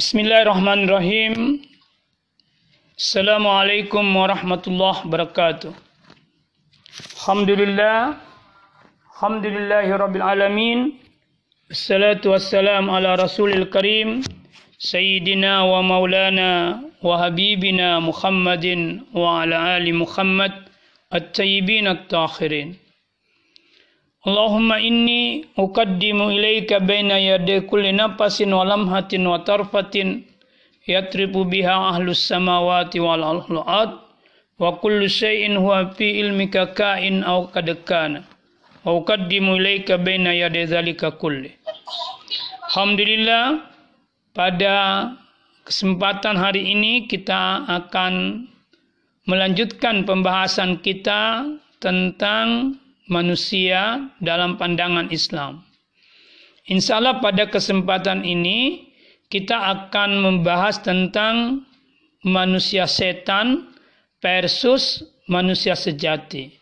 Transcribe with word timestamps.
بسم 0.00 0.16
الله 0.24 0.38
الرحمن 0.46 0.78
الرحيم 0.86 1.34
السلام 3.02 3.44
عليكم 3.58 4.04
ورحمة 4.20 4.64
الله 4.70 4.94
وبركاته 5.06 5.72
الحمد 7.16 7.50
لله 7.60 7.96
الحمد 9.10 9.44
لله 9.56 9.86
رب 10.04 10.14
العالمين 10.20 10.78
الصلاة 11.74 12.22
والسلام 12.32 12.84
على 12.96 13.10
رسول 13.24 13.50
الكريم 13.60 14.08
سيدنا 14.78 15.52
ومولانا 15.72 16.52
وحبيبنا 17.02 17.88
محمد 18.08 18.66
وعلى 19.22 19.56
آل 19.76 19.86
محمد 20.02 20.52
الطيبين 21.18 21.86
الطاهرين 21.96 22.68
Allahumma 24.26 24.82
inni 24.82 25.46
uqaddimu 25.54 26.34
ilaika 26.34 26.80
baina 26.82 27.22
yaday 27.22 27.62
kulli 27.70 27.94
nafasin 27.94 28.50
wa 28.50 28.64
lamhatin 28.66 29.22
wa 29.22 29.38
tarfatin 29.46 30.26
yatribu 30.86 31.46
biha 31.46 31.94
ahlus 31.94 32.26
samawati 32.26 32.98
wal 32.98 33.22
ardh 33.22 33.94
wa 34.58 34.74
kullu 34.82 35.06
shay'in 35.06 35.54
huwa 35.54 35.94
fi 35.94 36.18
ilmika 36.18 36.74
kain 36.74 37.22
aw 37.22 37.46
qad 37.54 37.70
kana. 37.86 38.26
Wa 38.82 38.98
uqaddimu 38.98 39.54
ilaika 39.62 40.02
baina 40.02 40.34
yaday 40.34 40.66
zalika 40.66 41.14
kulli. 41.14 41.54
Alhamdulillah 42.66 43.70
pada 44.34 44.74
kesempatan 45.62 46.34
hari 46.34 46.74
ini 46.74 47.06
kita 47.06 47.70
akan 47.70 48.44
melanjutkan 49.30 50.02
pembahasan 50.02 50.82
kita 50.82 51.46
tentang 51.78 52.74
manusia 53.08 54.12
dalam 54.20 54.60
pandangan 54.60 55.08
Islam. 55.08 55.64
Insya 56.68 57.00
Allah 57.00 57.18
pada 57.24 57.48
kesempatan 57.48 58.22
ini 58.28 58.92
kita 59.32 59.56
akan 59.56 60.20
membahas 60.20 60.80
tentang 60.84 61.64
manusia 62.24 62.84
setan 62.84 63.72
versus 64.20 65.04
manusia 65.28 65.72
sejati. 65.72 66.52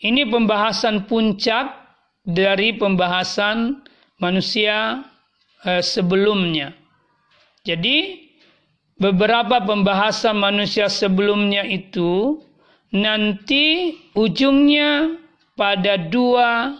Ini 0.00 0.28
pembahasan 0.28 1.08
puncak 1.08 1.72
dari 2.24 2.76
pembahasan 2.76 3.80
manusia 4.20 5.04
eh, 5.64 5.84
sebelumnya. 5.84 6.72
Jadi 7.64 8.28
beberapa 8.96 9.60
pembahasan 9.64 10.36
manusia 10.40 10.88
sebelumnya 10.88 11.64
itu 11.64 12.40
nanti 12.92 13.96
ujungnya 14.16 15.16
pada 15.56 15.96
dua 15.96 16.76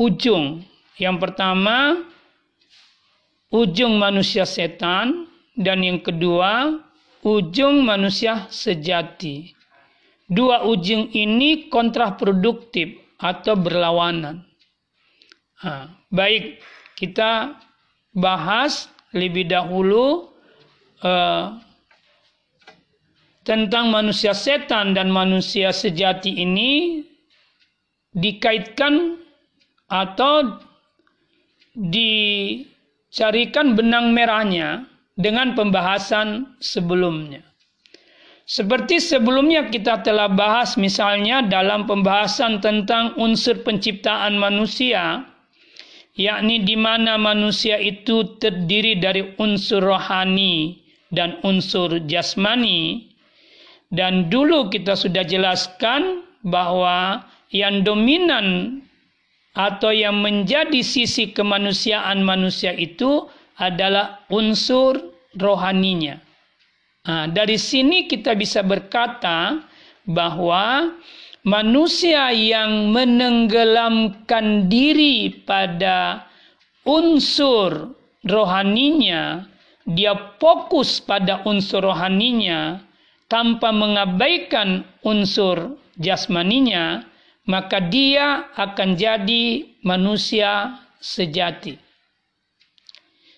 ujung. 0.00 0.64
Yang 0.96 1.16
pertama, 1.28 2.08
ujung 3.52 4.00
manusia 4.00 4.48
setan, 4.48 5.28
dan 5.54 5.84
yang 5.84 6.00
kedua, 6.00 6.80
ujung 7.20 7.84
manusia 7.84 8.48
sejati. 8.48 9.52
Dua 10.26 10.66
ujung 10.66 11.12
ini 11.14 11.70
kontraproduktif 11.70 12.98
atau 13.20 13.54
berlawanan. 13.54 14.42
Nah, 15.62 15.88
baik, 16.10 16.58
kita 16.98 17.56
bahas 18.16 18.88
lebih 19.14 19.46
dahulu 19.48 20.32
uh, 21.04 21.56
tentang 23.46 23.94
manusia 23.94 24.34
setan 24.34 24.92
dan 24.96 25.08
manusia 25.08 25.70
sejati 25.70 26.42
ini 26.42 27.04
dikaitkan 28.16 29.20
atau 29.92 30.56
dicarikan 31.76 33.76
benang 33.76 34.16
merahnya 34.16 34.88
dengan 35.14 35.52
pembahasan 35.52 36.56
sebelumnya. 36.58 37.44
Seperti 38.46 39.02
sebelumnya 39.02 39.66
kita 39.68 40.06
telah 40.06 40.30
bahas 40.30 40.78
misalnya 40.78 41.42
dalam 41.42 41.82
pembahasan 41.84 42.62
tentang 42.62 43.18
unsur 43.18 43.66
penciptaan 43.66 44.38
manusia, 44.38 45.26
yakni 46.14 46.62
di 46.62 46.78
mana 46.78 47.18
manusia 47.18 47.74
itu 47.74 48.38
terdiri 48.38 49.02
dari 49.02 49.34
unsur 49.42 49.82
rohani 49.82 50.78
dan 51.10 51.42
unsur 51.42 51.98
jasmani. 52.06 53.10
Dan 53.90 54.30
dulu 54.30 54.70
kita 54.70 54.94
sudah 54.94 55.26
jelaskan 55.26 56.22
bahwa 56.46 57.26
yang 57.50 57.86
dominan 57.86 58.80
atau 59.56 59.88
yang 59.94 60.20
menjadi 60.20 60.84
sisi 60.84 61.32
kemanusiaan 61.32 62.20
manusia 62.20 62.76
itu 62.76 63.24
adalah 63.56 64.26
unsur 64.28 65.16
rohaninya. 65.36 66.20
Nah, 67.06 67.30
dari 67.30 67.56
sini 67.56 68.04
kita 68.10 68.36
bisa 68.36 68.60
berkata 68.66 69.62
bahwa 70.04 70.92
manusia 71.46 72.34
yang 72.34 72.90
menenggelamkan 72.90 74.66
diri 74.66 75.30
pada 75.46 76.26
unsur 76.82 77.94
rohaninya, 78.26 79.46
dia 79.86 80.36
fokus 80.42 80.98
pada 80.98 81.46
unsur 81.46 81.86
rohaninya 81.86 82.82
tanpa 83.30 83.70
mengabaikan 83.70 84.82
unsur 85.06 85.78
jasmaninya, 85.96 87.06
maka 87.46 87.78
dia 87.78 88.50
akan 88.58 88.98
jadi 88.98 89.70
manusia 89.86 90.82
sejati. 90.98 91.78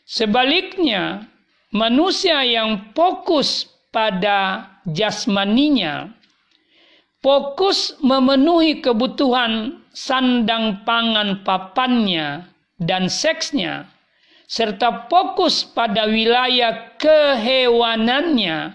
Sebaliknya, 0.08 1.28
manusia 1.68 2.40
yang 2.40 2.96
fokus 2.96 3.68
pada 3.92 4.64
jasmaninya, 4.88 6.08
fokus 7.20 7.92
memenuhi 8.00 8.80
kebutuhan 8.80 9.84
sandang 9.92 10.80
pangan 10.88 11.44
papannya 11.44 12.48
dan 12.80 13.12
seksnya, 13.12 13.84
serta 14.48 15.12
fokus 15.12 15.68
pada 15.68 16.08
wilayah 16.08 16.96
kehewanannya, 16.96 18.72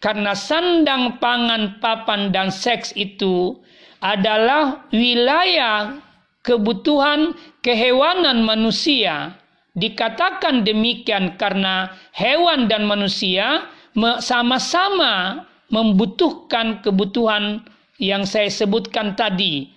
karena 0.00 0.32
sandang 0.32 1.20
pangan 1.20 1.76
papan 1.84 2.32
dan 2.32 2.48
seks 2.48 2.96
itu 2.96 3.60
adalah 4.00 4.88
wilayah 4.90 6.00
kebutuhan 6.44 7.36
kehewanan 7.60 8.42
manusia. 8.44 9.36
Dikatakan 9.70 10.66
demikian 10.66 11.38
karena 11.38 11.94
hewan 12.10 12.66
dan 12.66 12.90
manusia 12.90 13.70
sama-sama 14.18 15.46
membutuhkan 15.70 16.82
kebutuhan 16.82 17.62
yang 18.02 18.26
saya 18.26 18.50
sebutkan 18.50 19.14
tadi. 19.14 19.70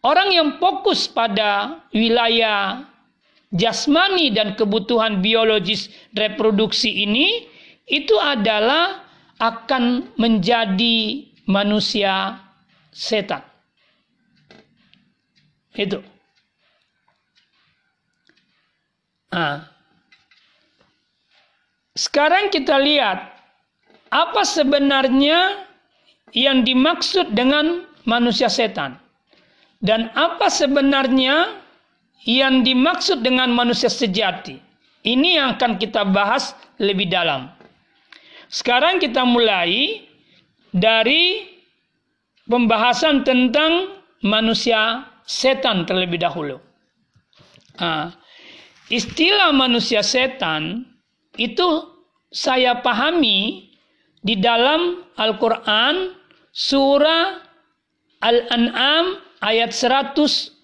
Orang 0.00 0.32
yang 0.32 0.56
fokus 0.56 1.06
pada 1.06 1.84
wilayah 1.92 2.88
jasmani 3.52 4.32
dan 4.32 4.56
kebutuhan 4.56 5.20
biologis 5.20 5.92
reproduksi 6.16 7.04
ini 7.04 7.46
itu 7.86 8.16
adalah 8.16 9.04
akan 9.38 10.08
menjadi 10.16 11.28
manusia 11.44 12.40
setan. 12.92 13.40
Itu. 15.72 16.04
Nah, 19.32 19.64
sekarang 21.96 22.52
kita 22.52 22.76
lihat 22.76 23.32
apa 24.12 24.44
sebenarnya 24.44 25.64
yang 26.36 26.64
dimaksud 26.68 27.32
dengan 27.32 27.88
manusia 28.04 28.52
setan 28.52 29.00
dan 29.80 30.12
apa 30.12 30.52
sebenarnya 30.52 31.56
yang 32.28 32.62
dimaksud 32.62 33.24
dengan 33.24 33.50
manusia 33.50 33.88
sejati. 33.88 34.60
Ini 35.02 35.42
yang 35.42 35.58
akan 35.58 35.82
kita 35.82 36.06
bahas 36.06 36.54
lebih 36.78 37.10
dalam. 37.10 37.50
Sekarang 38.46 39.02
kita 39.02 39.26
mulai 39.26 40.06
dari 40.70 41.51
pembahasan 42.46 43.22
tentang 43.26 44.02
manusia 44.22 45.06
setan 45.26 45.86
terlebih 45.86 46.22
dahulu. 46.22 46.58
Nah, 47.78 48.14
istilah 48.92 49.50
manusia 49.54 50.02
setan 50.04 50.86
itu 51.38 51.88
saya 52.32 52.80
pahami 52.80 53.70
di 54.22 54.38
dalam 54.38 55.02
Al-Quran 55.18 56.14
surah 56.54 57.42
Al-An'am 58.22 59.18
ayat 59.42 59.74
112. 59.74 60.62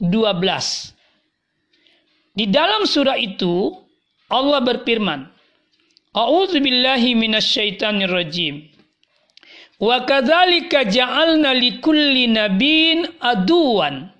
Di 2.38 2.46
dalam 2.46 2.86
surah 2.86 3.18
itu 3.18 3.74
Allah 4.30 4.62
berfirman, 4.62 5.26
A'udzu. 6.14 6.62
Wa 9.78 10.02
kadzalika 10.02 10.90
ja'alna 10.90 11.54
likulli 11.54 12.26
nabiyyin 12.26 13.06
aduwan. 13.22 14.10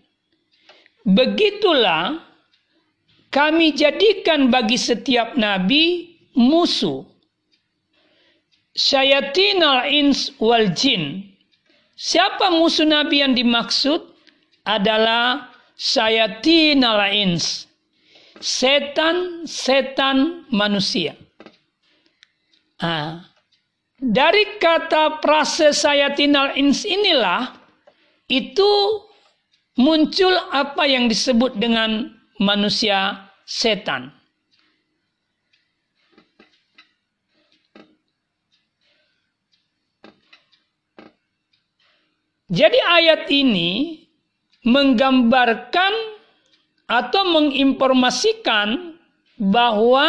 Begitulah 1.02 2.22
kami 3.34 3.74
jadikan 3.74 4.54
bagi 4.54 4.78
setiap 4.78 5.34
nabi 5.34 6.14
musuh. 6.38 7.02
Syayatinal 8.78 9.90
ins 9.90 10.30
wal 10.38 10.70
jin. 10.70 11.26
Siapa 11.98 12.54
musuh 12.54 12.86
Nabi 12.86 13.26
yang 13.26 13.34
dimaksud? 13.34 14.06
Adalah 14.62 15.50
syayatinal 15.74 17.10
ins. 17.10 17.66
Setan-setan 18.38 20.46
manusia. 20.54 21.18
Nah, 22.78 23.26
dari 23.98 24.62
kata 24.62 25.18
prase 25.18 25.74
sayatinal 25.74 26.54
ins 26.54 26.86
inilah 26.86 27.50
itu 28.30 28.70
muncul 29.74 30.34
apa 30.54 30.86
yang 30.86 31.10
disebut 31.10 31.58
dengan 31.58 32.14
manusia 32.38 33.30
setan. 33.42 34.14
Jadi 42.48 42.80
ayat 42.80 43.28
ini 43.28 44.00
menggambarkan 44.64 45.92
atau 46.88 47.22
menginformasikan 47.28 48.96
bahwa 49.36 50.08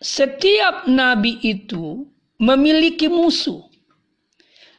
setiap 0.00 0.88
nabi 0.88 1.36
itu 1.44 2.08
memiliki 2.38 3.06
musuh. 3.06 3.62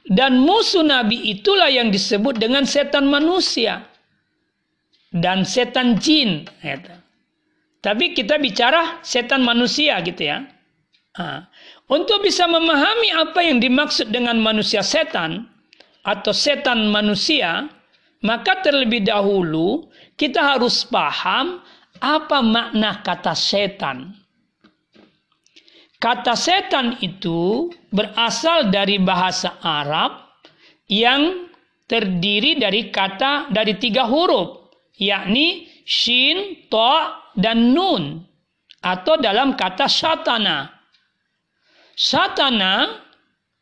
Dan 0.09 0.41
musuh 0.41 0.81
nabi 0.81 1.21
itulah 1.29 1.69
yang 1.69 1.93
disebut 1.93 2.41
dengan 2.41 2.65
setan 2.65 3.05
manusia 3.05 3.85
dan 5.13 5.45
setan 5.45 6.01
jin. 6.01 6.49
Tapi 7.79 8.11
kita 8.17 8.41
bicara 8.41 8.99
setan 9.05 9.45
manusia 9.45 10.01
gitu 10.01 10.27
ya. 10.27 10.43
Untuk 11.87 12.25
bisa 12.25 12.49
memahami 12.49 13.13
apa 13.15 13.39
yang 13.45 13.61
dimaksud 13.61 14.09
dengan 14.09 14.41
manusia 14.41 14.83
setan 14.83 15.47
atau 16.03 16.33
setan 16.33 16.89
manusia, 16.89 17.69
maka 18.25 18.59
terlebih 18.65 19.05
dahulu 19.05 19.87
kita 20.19 20.57
harus 20.57 20.83
paham 20.89 21.63
apa 22.03 22.39
makna 22.43 22.99
kata 23.05 23.31
setan. 23.37 24.18
Kata 25.99 26.31
setan 26.31 26.95
itu 27.03 27.67
berasal 27.91 28.71
dari 28.71 28.95
bahasa 29.03 29.59
Arab 29.59 30.31
yang 30.87 31.51
terdiri 31.91 32.55
dari 32.55 32.87
kata 32.87 33.51
dari 33.51 33.75
tiga 33.75 34.07
huruf, 34.07 34.71
yakni 34.95 35.67
shin, 35.83 36.69
to, 36.71 36.95
dan 37.35 37.75
nun, 37.75 38.23
atau 38.79 39.19
dalam 39.19 39.59
kata 39.59 39.91
satana. 39.91 40.71
Satana 41.99 42.95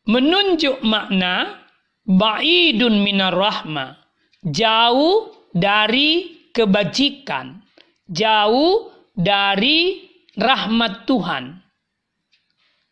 menunjuk 0.06 0.78
makna 0.86 1.58
ba'idun 2.06 3.02
minar 3.02 3.34
rahma, 3.34 3.98
jauh 4.46 5.34
dari 5.50 6.38
kebajikan, 6.54 7.58
jauh 8.06 8.94
dari 9.18 10.06
rahmat 10.38 11.02
Tuhan. 11.02 11.57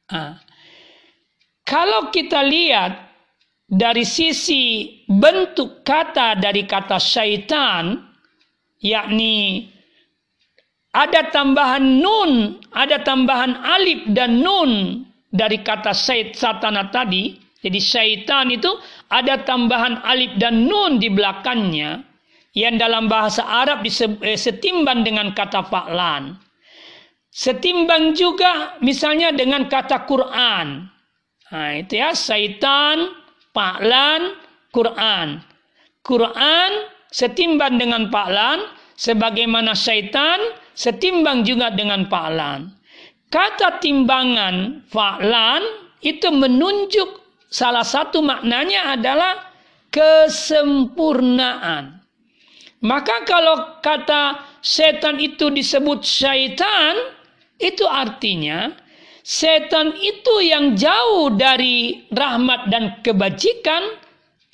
Nah, 0.07 0.39
kalau 1.67 2.15
kita 2.15 2.47
lihat 2.47 2.95
dari 3.67 4.07
sisi 4.07 5.03
bentuk 5.11 5.83
kata 5.83 6.39
dari 6.39 6.63
kata 6.63 7.03
syaitan, 7.03 7.99
yakni 8.79 9.67
ada 10.95 11.29
tambahan 11.35 11.83
nun, 12.01 12.63
ada 12.71 13.03
tambahan 13.03 13.59
alif 13.67 14.07
dan 14.15 14.41
nun 14.41 15.03
dari 15.35 15.61
kata 15.61 15.91
syait 15.91 16.39
satana 16.39 16.89
tadi. 16.95 17.43
Jadi 17.67 17.83
syaitan 17.83 18.47
itu 18.47 18.71
ada 19.11 19.43
tambahan 19.43 19.99
alif 20.07 20.31
dan 20.39 20.71
nun 20.71 21.03
di 21.03 21.11
belakangnya 21.11 21.99
yang 22.55 22.79
dalam 22.79 23.11
bahasa 23.11 23.43
Arab 23.43 23.83
eh, 23.83 24.39
setimbang 24.39 25.03
dengan 25.03 25.35
kata 25.35 25.67
fa'lan. 25.67 26.46
Setimbang 27.37 28.17
juga 28.17 28.81
misalnya 28.81 29.29
dengan 29.29 29.69
kata 29.69 30.09
Quran. 30.09 30.89
Nah, 31.53 31.71
itu 31.77 32.01
ya, 32.01 32.17
syaitan, 32.17 33.13
paklan, 33.53 34.41
Quran. 34.73 35.45
Quran 36.01 36.71
setimbang 37.13 37.77
dengan 37.77 38.09
paklan, 38.09 38.65
sebagaimana 38.97 39.77
syaitan 39.77 40.41
setimbang 40.73 41.45
juga 41.45 41.69
dengan 41.77 42.09
paklan. 42.09 42.73
Kata 43.29 43.85
timbangan 43.85 44.89
faklan 44.89 45.61
itu 46.01 46.33
menunjuk 46.33 47.21
salah 47.53 47.85
satu 47.85 48.25
maknanya 48.25 48.97
adalah 48.97 49.53
kesempurnaan. 49.93 52.01
Maka 52.81 53.29
kalau 53.29 53.77
kata 53.85 54.41
setan 54.65 55.21
itu 55.21 55.53
disebut 55.53 56.01
syaitan, 56.01 57.16
itu 57.57 57.85
artinya 57.89 58.73
setan 59.25 59.97
itu 59.97 60.35
yang 60.45 60.77
jauh 60.77 61.33
dari 61.35 62.07
rahmat 62.13 62.69
dan 62.71 63.01
kebajikan 63.01 63.99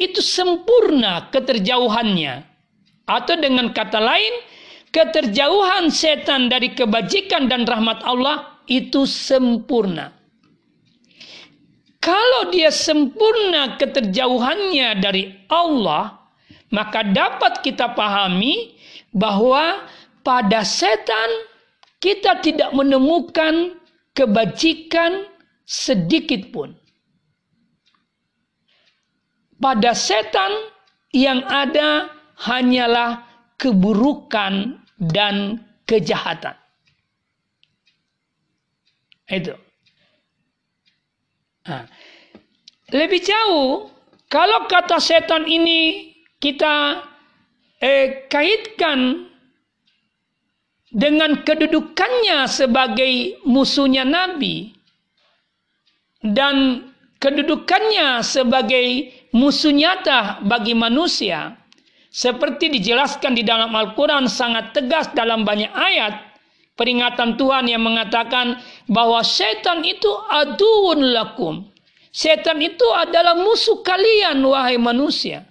itu 0.00 0.19
sempurna 0.25 1.28
keterjauhannya. 1.31 2.49
Atau 3.06 3.34
dengan 3.38 3.75
kata 3.75 3.99
lain, 3.99 4.34
keterjauhan 4.94 5.90
setan 5.90 6.46
dari 6.46 6.72
kebajikan 6.72 7.50
dan 7.50 7.66
rahmat 7.66 8.00
Allah 8.06 8.62
itu 8.70 9.05
sempurna. 9.05 10.14
Kalau 12.02 12.50
dia 12.50 12.75
sempurna 12.75 13.78
keterjauhannya 13.78 14.98
dari 14.98 15.31
Allah, 15.46 16.19
maka 16.75 17.06
dapat 17.06 17.62
kita 17.62 17.94
pahami 17.94 18.75
bahwa 19.14 19.87
pada 20.26 20.66
setan 20.66 21.51
kita 22.02 22.43
tidak 22.43 22.75
menemukan 22.75 23.78
kebajikan 24.10 25.31
sedikit 25.62 26.50
pun. 26.50 26.75
Pada 29.62 29.94
setan 29.94 30.50
yang 31.14 31.46
ada 31.46 32.10
hanyalah 32.43 33.22
keburukan 33.54 34.82
dan 34.99 35.62
kejahatan. 35.87 36.58
Itu. 39.31 39.55
Nah, 41.62 41.86
lebih 42.91 43.22
jauh, 43.22 43.86
kalau 44.26 44.67
kata 44.67 44.98
setan 44.98 45.46
ini 45.46 46.10
kita 46.43 47.06
eh, 47.79 48.26
kaitkan 48.26 49.31
dengan 50.93 51.41
kedudukannya 51.41 52.44
sebagai 52.44 53.41
musuhnya 53.49 54.05
Nabi 54.05 54.77
dan 56.20 56.87
kedudukannya 57.17 58.20
sebagai 58.20 59.08
musuh 59.32 59.72
nyata 59.72 60.44
bagi 60.44 60.77
manusia 60.77 61.56
seperti 62.13 62.69
dijelaskan 62.69 63.32
di 63.32 63.41
dalam 63.41 63.72
Al-Quran 63.72 64.29
sangat 64.29 64.77
tegas 64.77 65.08
dalam 65.17 65.49
banyak 65.49 65.72
ayat 65.72 66.32
peringatan 66.77 67.41
Tuhan 67.41 67.72
yang 67.72 67.81
mengatakan 67.81 68.61
bahwa 68.84 69.25
setan 69.25 69.81
itu 69.81 70.13
aduun 70.29 71.17
lakum. 71.17 71.65
Setan 72.13 72.61
itu 72.61 72.84
adalah 72.93 73.32
musuh 73.32 73.81
kalian 73.81 74.44
wahai 74.44 74.77
manusia. 74.77 75.49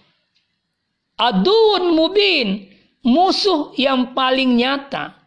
Aduun 1.18 1.98
mubin 1.98 2.70
musuh 3.02 3.74
yang 3.74 4.14
paling 4.14 4.62
nyata 4.62 5.21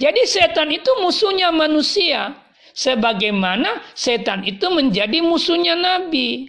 jadi 0.00 0.22
setan 0.24 0.72
itu 0.72 0.88
musuhnya 1.04 1.52
manusia. 1.52 2.32
Sebagaimana 2.72 3.84
setan 3.92 4.40
itu 4.48 4.72
menjadi 4.72 5.20
musuhnya 5.20 5.76
Nabi. 5.76 6.48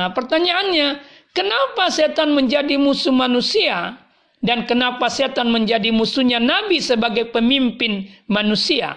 Nah 0.00 0.16
pertanyaannya, 0.16 1.04
kenapa 1.36 1.92
setan 1.92 2.32
menjadi 2.32 2.80
musuh 2.80 3.12
manusia? 3.12 4.00
Dan 4.40 4.64
kenapa 4.64 5.12
setan 5.12 5.52
menjadi 5.52 5.92
musuhnya 5.92 6.40
Nabi 6.40 6.80
sebagai 6.80 7.28
pemimpin 7.28 8.08
manusia? 8.30 8.96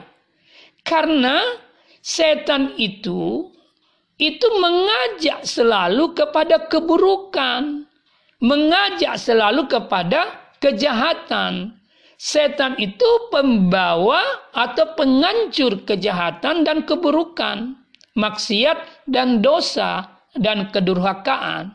Karena 0.88 1.44
setan 2.00 2.79
itu 2.79 3.51
itu 4.20 4.48
mengajak 4.60 5.44
selalu 5.48 6.12
kepada 6.15 6.68
keburukan, 6.72 7.88
mengajak 8.39 9.15
selalu 9.15 9.68
kepada 9.68 10.53
kejahatan. 10.60 11.78
Setan 12.19 12.75
itu 12.75 13.31
pembawa 13.31 14.19
atau 14.51 14.91
pengancur 14.99 15.88
kejahatan 15.88 16.67
dan 16.67 16.83
keburukan, 16.83 17.79
maksiat 18.19 19.07
dan 19.07 19.39
dosa 19.39 20.19
dan 20.35 20.67
kedurhakaan. 20.67 21.71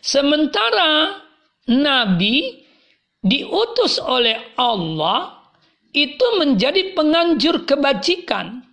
Sementara 0.00 1.20
Nabi 1.68 2.64
diutus 3.20 4.00
oleh 4.00 4.56
Allah 4.56 5.44
itu 5.92 6.40
menjadi 6.40 6.96
penganjur 6.96 7.68
kebajikan, 7.68 8.64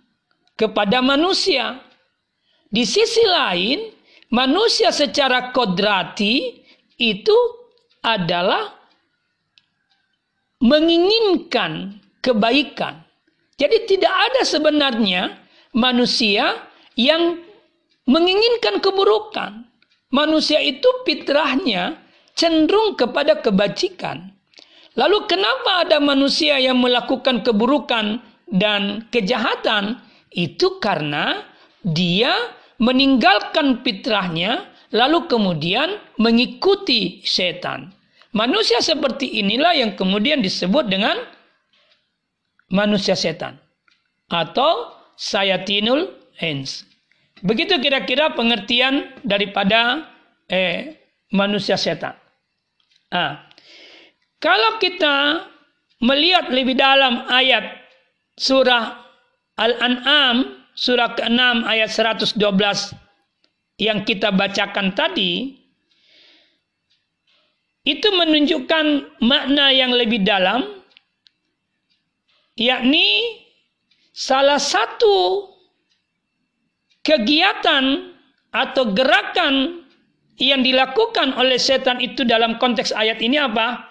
kepada 0.56 1.04
manusia. 1.04 1.84
Di 2.72 2.82
sisi 2.82 3.22
lain, 3.28 3.92
manusia 4.32 4.90
secara 4.90 5.52
kodrati 5.52 6.64
itu 6.96 7.36
adalah 8.00 8.72
menginginkan 10.60 12.00
kebaikan. 12.24 13.04
Jadi 13.56 13.88
tidak 13.88 14.12
ada 14.12 14.42
sebenarnya 14.44 15.32
manusia 15.72 16.60
yang 16.96 17.40
menginginkan 18.04 18.80
keburukan. 18.80 19.64
Manusia 20.12 20.60
itu 20.60 20.86
fitrahnya 21.08 21.96
cenderung 22.36 22.94
kepada 22.94 23.40
kebajikan. 23.40 24.32
Lalu 24.96 25.28
kenapa 25.28 25.84
ada 25.84 26.00
manusia 26.00 26.56
yang 26.56 26.80
melakukan 26.80 27.44
keburukan 27.44 28.20
dan 28.48 29.04
kejahatan? 29.12 30.00
Itu 30.32 30.80
karena 30.80 31.44
dia 31.84 32.32
meninggalkan 32.76 33.80
fitrahnya 33.80 34.68
lalu 34.92 35.26
kemudian 35.28 35.96
mengikuti 36.20 37.24
setan. 37.24 37.95
Manusia 38.36 38.84
seperti 38.84 39.40
inilah 39.40 39.72
yang 39.72 39.96
kemudian 39.96 40.44
disebut 40.44 40.92
dengan 40.92 41.16
manusia 42.68 43.16
setan 43.16 43.56
atau 44.28 44.92
sayatinul 45.16 46.12
ins. 46.44 46.84
Begitu 47.40 47.80
kira-kira 47.80 48.36
pengertian 48.36 49.16
daripada 49.24 50.04
eh, 50.52 51.00
manusia 51.32 51.80
setan. 51.80 52.12
Nah, 53.08 53.40
kalau 54.36 54.76
kita 54.76 55.48
melihat 56.04 56.52
lebih 56.52 56.76
dalam 56.76 57.24
ayat 57.32 57.80
surah 58.36 59.00
Al-An'am 59.56 60.66
surah 60.76 61.16
ke-6 61.16 61.64
ayat 61.64 61.88
112 61.88 62.36
yang 63.80 64.04
kita 64.04 64.28
bacakan 64.28 64.92
tadi 64.92 65.56
itu 67.86 68.08
menunjukkan 68.10 69.16
makna 69.22 69.70
yang 69.70 69.94
lebih 69.94 70.26
dalam 70.26 70.66
yakni 72.58 73.38
salah 74.10 74.58
satu 74.58 75.46
kegiatan 77.06 78.10
atau 78.50 78.90
gerakan 78.90 79.86
yang 80.36 80.66
dilakukan 80.66 81.32
oleh 81.38 81.56
setan 81.56 82.02
itu 82.02 82.26
dalam 82.26 82.58
konteks 82.60 82.92
ayat 82.92 83.22
ini 83.22 83.40
apa? 83.40 83.88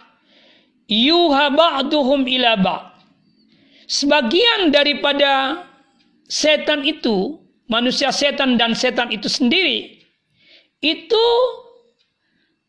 Yuha 0.86 1.50
ba'duhum. 1.50 2.22
Sebagian 3.86 4.70
daripada 4.70 5.66
setan 6.30 6.86
itu, 6.86 7.42
manusia 7.70 8.14
setan 8.14 8.58
dan 8.58 8.78
setan 8.78 9.10
itu 9.10 9.25
sendiri, 9.25 10.02
itu 10.86 11.25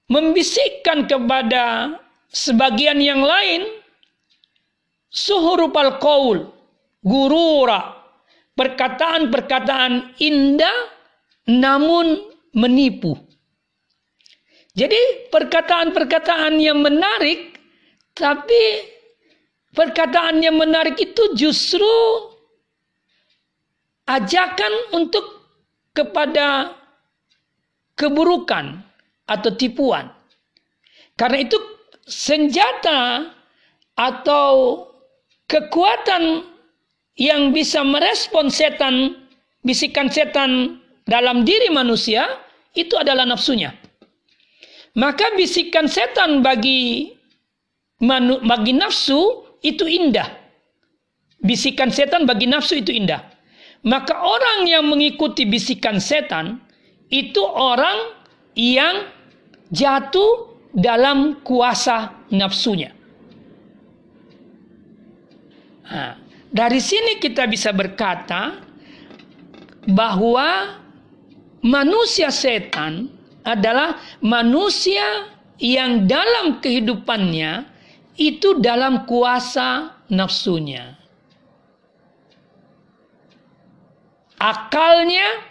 membisikkan 0.06 1.10
kepada 1.10 1.96
sebagian 2.30 3.02
yang 3.02 3.22
lain 3.22 3.66
suhurupal 5.10 5.98
qaul, 5.98 6.38
gurura, 7.02 7.96
perkataan-perkataan 8.54 10.18
indah 10.22 10.78
namun 11.50 12.22
menipu. 12.54 13.18
Jadi 14.76 15.28
perkataan-perkataan 15.32 16.60
yang 16.60 16.84
menarik 16.84 17.56
tapi 18.12 18.84
perkataan 19.72 20.40
yang 20.44 20.56
menarik 20.56 20.96
itu 21.00 21.32
justru 21.36 21.88
ajakan 24.08 24.72
untuk 24.94 25.24
kepada 25.96 26.76
keburukan 27.96 28.85
atau 29.26 29.50
tipuan. 29.54 30.10
Karena 31.18 31.42
itu 31.42 31.58
senjata 32.06 33.30
atau 33.98 34.86
kekuatan 35.50 36.44
yang 37.16 37.50
bisa 37.50 37.80
merespon 37.82 38.52
setan, 38.52 39.26
bisikan 39.64 40.06
setan 40.12 40.78
dalam 41.08 41.42
diri 41.42 41.72
manusia, 41.72 42.28
itu 42.76 42.94
adalah 42.94 43.24
nafsunya. 43.24 43.72
Maka 44.96 45.36
bisikan 45.36 45.88
setan 45.88 46.40
bagi 46.40 47.12
bagi 48.44 48.72
nafsu 48.76 49.44
itu 49.64 49.84
indah. 49.88 50.28
Bisikan 51.40 51.92
setan 51.92 52.24
bagi 52.24 52.48
nafsu 52.48 52.80
itu 52.80 52.92
indah. 52.92 53.20
Maka 53.84 54.16
orang 54.16 54.68
yang 54.68 54.88
mengikuti 54.88 55.44
bisikan 55.44 56.00
setan 56.00 56.60
itu 57.12 57.44
orang 57.44 58.16
yang 58.56 59.15
jatuh 59.70 60.56
dalam 60.76 61.40
kuasa 61.40 62.12
nafsunya. 62.28 62.92
Nah, 65.86 66.18
dari 66.50 66.82
sini 66.82 67.22
kita 67.22 67.46
bisa 67.46 67.70
berkata 67.70 68.58
bahwa 69.86 70.76
manusia 71.62 72.28
setan 72.34 73.08
adalah 73.46 73.96
manusia 74.18 75.30
yang 75.62 76.04
dalam 76.10 76.58
kehidupannya 76.58 77.64
itu 78.18 78.58
dalam 78.58 79.06
kuasa 79.06 79.94
nafsunya. 80.10 80.98
Akalnya 84.36 85.46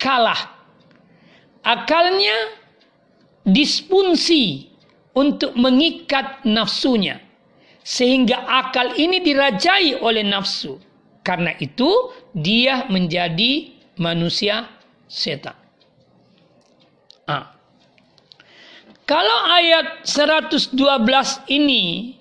kalah. 0.00 0.58
Akalnya 1.62 2.34
disfungsi 3.46 4.66
untuk 5.14 5.54
mengikat 5.54 6.42
nafsunya. 6.42 7.22
Sehingga 7.86 8.42
akal 8.50 8.98
ini 8.98 9.22
dirajai 9.22 10.02
oleh 10.02 10.26
nafsu. 10.26 10.82
Karena 11.22 11.54
itu 11.62 12.10
dia 12.34 12.90
menjadi 12.90 13.70
manusia 13.96 14.66
setan. 15.06 15.54
Ah. 17.30 17.54
Kalau 19.06 19.38
ayat 19.54 20.02
112 20.02 20.74
ini 21.46 22.14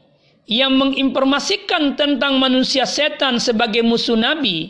yang 0.45 0.77
menginformasikan 0.77 1.97
tentang 1.97 2.37
manusia 2.37 2.85
setan 2.85 3.41
sebagai 3.41 3.81
musuh 3.81 4.13
nabi 4.13 4.69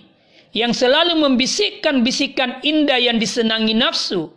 yang 0.55 0.71
selalu 0.71 1.19
membisikkan 1.19 1.99
bisikan 2.07 2.63
indah 2.63 2.95
yang 2.95 3.19
disenangi 3.19 3.75
nafsu 3.75 4.31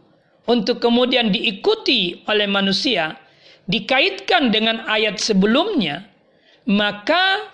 untuk 0.49 0.81
kemudian 0.81 1.29
diikuti 1.29 2.25
oleh 2.25 2.49
manusia 2.49 3.15
dikaitkan 3.69 4.49
dengan 4.49 4.83
ayat 4.89 5.21
sebelumnya, 5.21 6.09
maka 6.65 7.53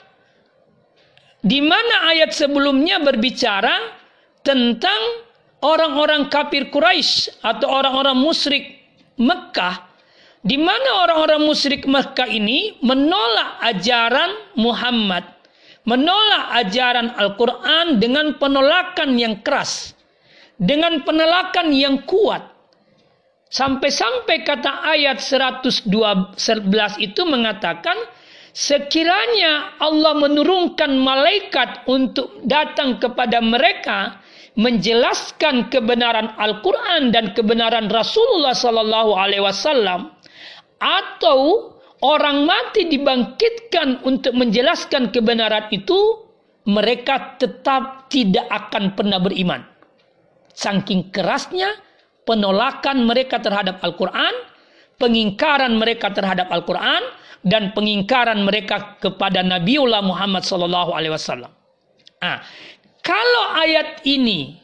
di 1.43 1.59
mana 1.59 2.15
ayat 2.15 2.31
sebelumnya 2.31 3.03
berbicara 3.03 3.93
tentang 4.47 5.27
orang-orang 5.61 6.31
kafir 6.31 6.71
Quraisy 6.71 7.43
atau 7.43 7.67
orang-orang 7.69 8.17
musyrik 8.17 8.65
Mekah 9.19 9.95
di 10.45 10.61
mana 10.61 11.09
orang-orang 11.09 11.41
musyrik 11.43 11.89
Mekah 11.89 12.29
ini 12.29 12.77
menolak 12.85 13.65
ajaran 13.65 14.31
Muhammad, 14.61 15.25
menolak 15.89 16.53
ajaran 16.61 17.17
Al-Quran 17.17 17.97
dengan 17.97 18.37
penolakan 18.37 19.17
yang 19.17 19.41
keras, 19.41 19.97
dengan 20.61 21.01
penolakan 21.03 21.73
yang 21.73 22.05
kuat. 22.05 22.54
Sampai-sampai 23.55 24.43
kata 24.43 24.83
ayat 24.83 25.23
111 25.23 25.87
itu 26.99 27.23
mengatakan 27.23 27.95
sekiranya 28.51 29.79
Allah 29.79 30.19
menurunkan 30.19 30.99
malaikat 30.99 31.87
untuk 31.87 32.43
datang 32.43 32.99
kepada 32.99 33.39
mereka 33.39 34.19
menjelaskan 34.59 35.71
kebenaran 35.71 36.35
Al-Quran 36.35 37.15
dan 37.15 37.31
kebenaran 37.31 37.87
Rasulullah 37.95 38.59
Sallallahu 38.59 39.15
Alaihi 39.15 39.47
Wasallam 39.47 40.11
atau 40.83 41.71
orang 42.03 42.51
mati 42.51 42.91
dibangkitkan 42.91 44.03
untuk 44.03 44.35
menjelaskan 44.35 45.15
kebenaran 45.15 45.71
itu 45.71 46.27
mereka 46.67 47.39
tetap 47.39 48.11
tidak 48.11 48.51
akan 48.51 48.99
pernah 48.99 49.23
beriman. 49.23 49.63
Saking 50.59 51.15
kerasnya 51.15 51.84
penolakan 52.25 53.04
mereka 53.04 53.40
terhadap 53.40 53.81
Al-Quran, 53.85 54.35
pengingkaran 55.00 55.76
mereka 55.76 56.12
terhadap 56.12 56.49
Al-Quran, 56.52 57.02
dan 57.45 57.76
pengingkaran 57.76 58.40
mereka 58.43 58.97
kepada 58.99 59.45
Nabiullah 59.45 60.00
Muhammad 60.00 60.49
Sallallahu 60.49 60.97
Alaihi 60.97 61.12
Wasallam. 61.12 61.52
Nah, 62.25 62.40
kalau 63.04 63.45
ayat 63.61 64.00
ini 64.09 64.57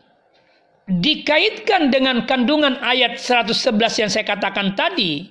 dikaitkan 0.89 1.93
dengan 1.93 2.25
kandungan 2.25 2.81
ayat 2.81 3.21
111 3.21 4.01
yang 4.01 4.11
saya 4.11 4.25
katakan 4.25 4.73
tadi, 4.73 5.29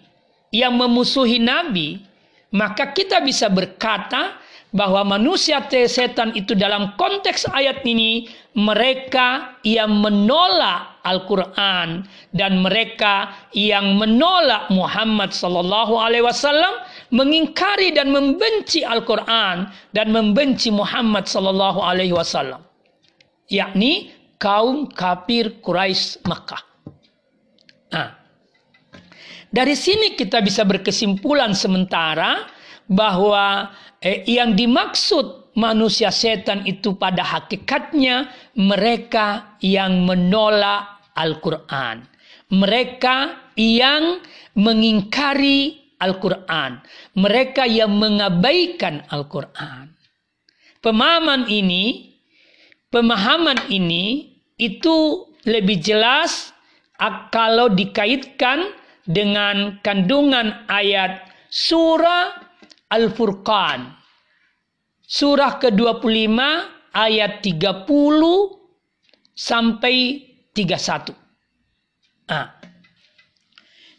yang 0.53 0.77
memusuhi 0.77 1.41
Nabi, 1.41 2.01
maka 2.53 2.93
kita 2.93 3.21
bisa 3.21 3.50
berkata 3.50 4.38
bahwa 4.69 5.17
manusia 5.17 5.65
setan 5.65 6.33
itu 6.38 6.53
dalam 6.53 6.93
konteks 6.93 7.50
ayat 7.50 7.81
ini 7.86 8.29
mereka 8.53 9.57
yang 9.65 9.89
menolak 9.98 10.88
Al-Quran 11.06 12.03
dan 12.36 12.60
mereka 12.60 13.32
yang 13.56 13.96
menolak 13.96 14.68
Muhammad 14.74 15.32
Sallallahu 15.32 15.96
Alaihi 16.00 16.25
Wasallam 16.25 16.84
mengingkari 17.15 17.96
dan 17.96 18.12
membenci 18.12 18.84
Al-Quran 18.84 19.70
dan 19.96 20.08
membenci 20.12 20.70
Muhammad 20.70 21.25
Sallallahu 21.25 21.79
Alaihi 21.79 22.12
Wasallam 22.15 22.63
yakni 23.50 24.13
kaum 24.39 24.88
kafir 24.88 25.60
Quraisy 25.60 26.24
Makkah. 26.24 26.63
Nah, 27.89 28.10
dari 29.50 29.74
sini 29.74 30.13
kita 30.13 30.39
bisa 30.46 30.63
berkesimpulan 30.63 31.58
sementara 31.58 32.46
bahwa 32.86 33.74
eh, 34.01 34.24
yang 34.29 34.53
dimaksud 34.53 35.38
manusia 35.60 36.08
setan 36.08 36.63
itu 36.63 36.96
pada 36.96 37.20
hakikatnya 37.20 38.32
mereka 38.56 39.60
yang 39.60 40.08
menolak 40.08 41.12
Al-Quran. 41.20 42.08
Mereka 42.50 43.36
yang 43.60 44.24
mengingkari 44.56 45.92
Al-Quran. 46.00 46.80
Mereka 47.20 47.68
yang 47.68 48.00
mengabaikan 48.00 49.04
Al-Quran. 49.12 49.92
Pemahaman 50.80 51.51
ini, 51.51 52.16
pemahaman 52.88 53.68
ini 53.68 54.32
itu 54.56 55.28
lebih 55.44 55.84
jelas 55.84 56.56
kalau 57.36 57.68
dikaitkan 57.68 58.72
dengan 59.04 59.75
kandungan 59.84 60.63
ayat 60.72 61.28
surah 61.51 62.48
Al-Furqan. 62.96 63.99
Surah 65.10 65.58
ke-25 65.58 66.38
ayat 66.94 67.42
30 67.42 67.89
sampai 69.34 70.22
31. 70.54 71.18
Nah, 72.30 72.54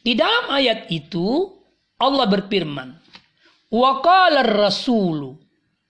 di 0.06 0.14
dalam 0.14 0.54
ayat 0.54 0.86
itu 0.86 1.50
Allah 1.98 2.30
berfirman, 2.30 2.94
"Wa 3.74 3.98
qala 3.98 4.46
rasulu 4.46 5.34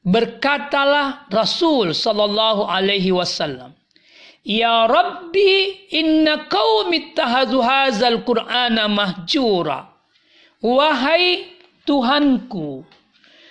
berkatalah 0.00 1.28
Rasul 1.28 1.92
sallallahu 1.92 2.64
alaihi 2.64 3.12
wasallam, 3.12 3.76
"Ya 4.40 4.88
Rabbi, 4.88 5.84
inna 6.00 6.48
qaumi 6.48 7.12
ittakhadhu 7.12 7.60
hadzal 7.60 8.24
Qur'ana 8.24 8.88
mahjura." 8.88 9.84
Wahai 10.64 11.44
Tuhanku, 11.84 12.84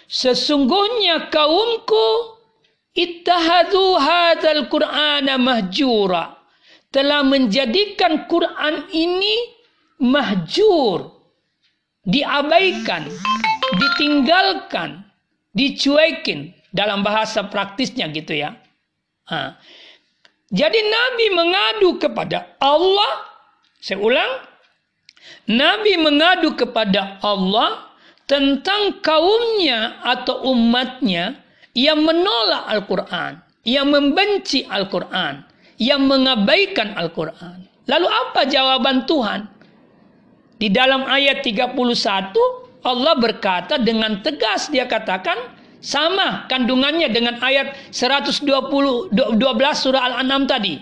sesungguhnya 0.09 1.29
kaumku 1.29 2.35
ittahadu 2.97 3.95
hadzal 3.95 4.65
Qur'ana 4.67 5.37
mahjura. 5.37 6.35
Telah 6.89 7.21
menjadikan 7.21 8.25
Quran 8.25 8.89
ini 8.89 9.37
mahjur 10.01 11.13
diabaikan 12.01 13.05
ditinggalkan 13.77 15.05
dicuekin. 15.53 16.57
Dalam 16.69 17.01
bahasa 17.01 17.49
praktisnya 17.49 18.05
gitu 18.13 18.37
ya. 18.37 18.53
Ha. 19.29 19.57
jadi 20.49 20.79
Nabi 20.85 21.25
mengadu 21.33 22.01
kepada 22.01 22.57
Allah 22.57 23.29
saya 23.77 24.01
ulang 24.01 24.41
Nabi 25.49 25.97
mengadu 26.01 26.57
kepada 26.57 27.21
Allah 27.21 27.88
tentang 28.29 29.01
kaumnya 29.01 29.97
atau 30.05 30.53
umatnya 30.53 31.41
yang 31.73 32.05
menolak 32.05 32.69
Al-Quran, 32.69 33.41
yang 33.65 33.89
membenci 33.89 34.69
Al-Quran, 34.69 35.41
yang 35.81 36.05
mengabaikan 36.05 36.93
Al-Quran. 36.93 37.65
Lalu 37.89 38.05
apa 38.05 38.45
jawaban 38.45 39.09
Tuhan? 39.09 39.49
Di 40.61 40.69
dalam 40.69 41.09
ayat 41.09 41.41
31 41.41 41.73
Allah 42.85 43.13
berkata 43.17 43.81
dengan 43.81 44.21
tegas 44.21 44.69
dia 44.69 44.85
katakan 44.85 45.57
sama 45.81 46.45
kandungannya 46.51 47.09
dengan 47.09 47.41
ayat 47.41 47.73
120 47.89 48.45
12 49.09 49.39
surah 49.73 50.03
Al-An'am 50.13 50.45
tadi. 50.45 50.77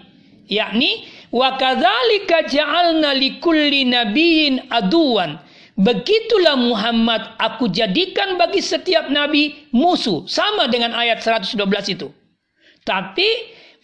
Yakni 0.51 1.07
wa 1.31 1.55
ja'alna 1.55 3.15
likulli 3.15 3.88
nabiyyin 3.88 4.67
aduwan 4.67 5.39
Begitulah 5.77 6.57
Muhammad 6.57 7.37
aku 7.37 7.69
jadikan 7.69 8.33
bagi 8.41 8.65
setiap 8.65 9.13
nabi 9.13 9.69
musuh. 9.69 10.25
Sama 10.25 10.65
dengan 10.65 10.97
ayat 10.97 11.21
112 11.21 11.53
itu. 11.93 12.09
Tapi 12.81 13.29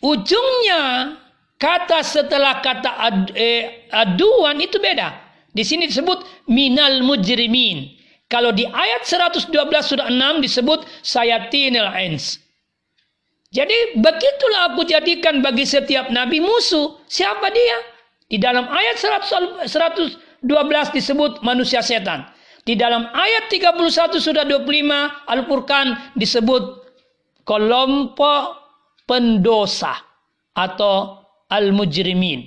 ujungnya 0.01 1.13
kata 1.61 2.01
setelah 2.01 2.65
kata 2.65 2.91
ad, 2.97 3.29
eh, 3.37 3.85
aduan 3.93 4.57
itu 4.57 4.81
beda. 4.81 5.13
Di 5.53 5.61
sini 5.61 5.85
disebut 5.85 6.49
minal 6.49 7.05
mujrimin. 7.05 7.93
Kalau 8.25 8.49
di 8.49 8.65
ayat 8.65 9.05
112 9.05 9.53
surah 9.85 10.09
6 10.09 10.41
disebut 10.41 10.89
sayatinil 11.05 11.93
ins. 12.01 12.41
Jadi 13.53 14.01
begitulah 14.01 14.73
aku 14.73 14.81
jadikan 14.89 15.45
bagi 15.45 15.61
setiap 15.69 16.09
nabi 16.09 16.41
musuh. 16.41 16.97
Siapa 17.05 17.53
dia? 17.53 17.77
Di 18.25 18.41
dalam 18.41 18.65
ayat 18.65 18.97
100, 18.97 19.69
100 19.69 20.32
12 20.43 20.95
disebut 20.95 21.39
manusia 21.41 21.79
setan. 21.79 22.27
Di 22.63 22.79
dalam 22.79 23.07
ayat 23.11 23.51
31 23.51 24.19
sudah 24.23 24.43
25 24.47 25.27
Al-Furqan 25.27 26.15
disebut 26.15 26.63
kelompok 27.43 28.43
pendosa 29.03 29.99
atau 30.55 31.27
al-mujrimin. 31.51 32.39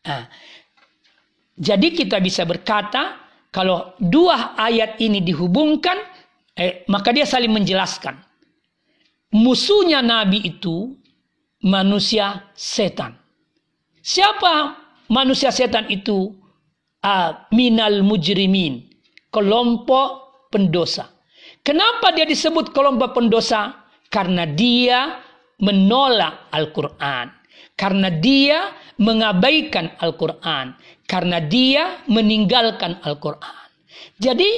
Nah, 0.00 0.26
jadi 1.54 1.88
kita 1.94 2.18
bisa 2.18 2.42
berkata 2.48 3.20
kalau 3.54 3.94
dua 4.00 4.58
ayat 4.58 4.98
ini 4.98 5.22
dihubungkan 5.22 5.98
eh, 6.56 6.82
maka 6.90 7.14
dia 7.14 7.28
saling 7.28 7.52
menjelaskan. 7.52 8.18
Musuhnya 9.30 10.02
Nabi 10.02 10.42
itu 10.42 10.98
manusia 11.62 12.50
setan. 12.56 13.14
Siapa 14.02 14.79
manusia 15.10 15.50
setan 15.50 15.90
itu 15.90 16.32
uh, 17.02 17.30
minal 17.50 18.00
mujrimin, 18.06 18.86
kelompok 19.34 20.48
pendosa. 20.54 21.10
Kenapa 21.60 22.14
dia 22.16 22.24
disebut 22.24 22.72
kelompok 22.72 23.18
pendosa? 23.18 23.74
Karena 24.08 24.48
dia 24.48 25.20
menolak 25.60 26.48
Al-Quran. 26.54 27.28
Karena 27.76 28.08
dia 28.08 28.72
mengabaikan 28.96 29.92
Al-Quran. 30.00 30.72
Karena 31.04 31.38
dia 31.42 32.00
meninggalkan 32.08 32.96
Al-Quran. 33.04 33.68
Jadi 34.20 34.50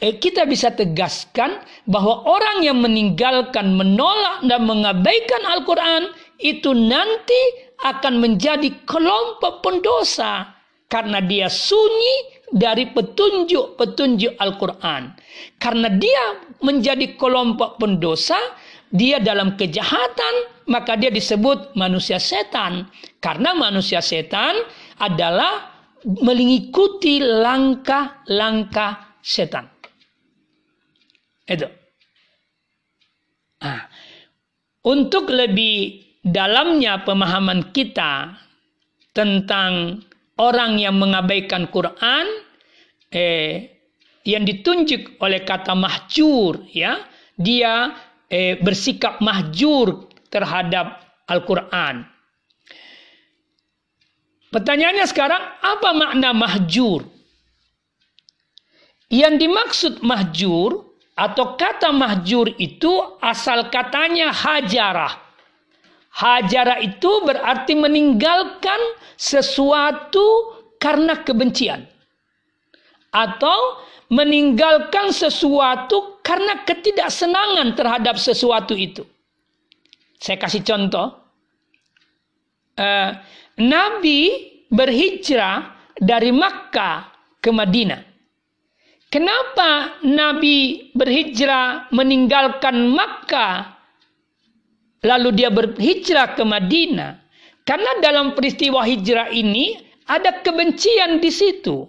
eh, 0.00 0.16
kita 0.16 0.48
bisa 0.48 0.72
tegaskan 0.72 1.60
bahwa 1.84 2.24
orang 2.24 2.64
yang 2.64 2.80
meninggalkan, 2.80 3.76
menolak 3.76 4.44
dan 4.48 4.64
mengabaikan 4.64 5.42
Al-Quran 5.56 6.02
itu 6.40 6.72
nanti 6.72 7.65
akan 7.84 8.22
menjadi 8.22 8.72
kelompok 8.88 9.60
pendosa 9.60 10.56
karena 10.86 11.18
dia 11.20 11.50
sunyi 11.50 12.38
dari 12.54 12.94
petunjuk-petunjuk 12.94 14.38
Al-Quran. 14.38 15.10
Karena 15.58 15.90
dia 15.90 16.24
menjadi 16.62 17.18
kelompok 17.18 17.82
pendosa, 17.82 18.38
dia 18.94 19.18
dalam 19.18 19.58
kejahatan, 19.58 20.64
maka 20.70 20.94
dia 20.94 21.10
disebut 21.10 21.74
manusia 21.74 22.22
setan. 22.22 22.86
Karena 23.18 23.50
manusia 23.52 23.98
setan 23.98 24.62
adalah 25.02 25.74
mengikuti 26.06 27.18
langkah-langkah 27.18 29.18
setan. 29.18 29.66
Itu. 31.46 31.66
Nah, 33.62 33.82
untuk 34.86 35.34
lebih 35.34 36.05
dalamnya 36.26 37.06
pemahaman 37.06 37.70
kita 37.70 38.34
tentang 39.14 40.02
orang 40.42 40.82
yang 40.82 40.98
mengabaikan 40.98 41.70
Quran 41.70 42.26
eh, 43.14 43.70
yang 44.26 44.42
ditunjuk 44.42 45.22
oleh 45.22 45.46
kata 45.46 45.78
mahjur 45.78 46.66
ya 46.74 46.98
dia 47.38 47.94
eh, 48.26 48.58
bersikap 48.58 49.22
mahjur 49.22 50.10
terhadap 50.26 51.06
Al-Quran. 51.30 52.02
Pertanyaannya 54.50 55.06
sekarang 55.06 55.42
apa 55.62 55.90
makna 55.94 56.30
mahjur? 56.34 57.06
Yang 59.06 59.34
dimaksud 59.46 59.94
mahjur 60.02 60.90
atau 61.14 61.54
kata 61.54 61.94
mahjur 61.94 62.50
itu 62.58 62.90
asal 63.22 63.70
katanya 63.70 64.34
hajarah 64.34 65.25
Hajara 66.16 66.80
itu 66.80 67.28
berarti 67.28 67.76
meninggalkan 67.76 68.80
sesuatu 69.20 70.56
karena 70.80 71.20
kebencian. 71.20 71.84
Atau 73.12 73.84
meninggalkan 74.08 75.12
sesuatu 75.12 76.20
karena 76.24 76.64
ketidaksenangan 76.64 77.76
terhadap 77.76 78.16
sesuatu 78.16 78.72
itu. 78.72 79.04
Saya 80.16 80.40
kasih 80.40 80.64
contoh. 80.64 81.12
Uh, 82.76 83.12
Nabi 83.60 84.52
berhijrah 84.72 85.76
dari 85.96 86.32
Makkah 86.32 87.12
ke 87.44 87.52
Madinah. 87.52 88.00
Kenapa 89.12 90.00
Nabi 90.04 90.90
berhijrah 90.92 91.88
meninggalkan 91.92 92.88
Makkah 92.92 93.75
lalu 95.04 95.34
dia 95.34 95.50
berhijrah 95.52 96.38
ke 96.38 96.44
Madinah? 96.46 97.20
Karena 97.66 97.98
dalam 97.98 98.38
peristiwa 98.38 98.86
hijrah 98.86 99.34
ini 99.34 99.74
ada 100.06 100.40
kebencian 100.40 101.18
di 101.18 101.30
situ. 101.34 101.82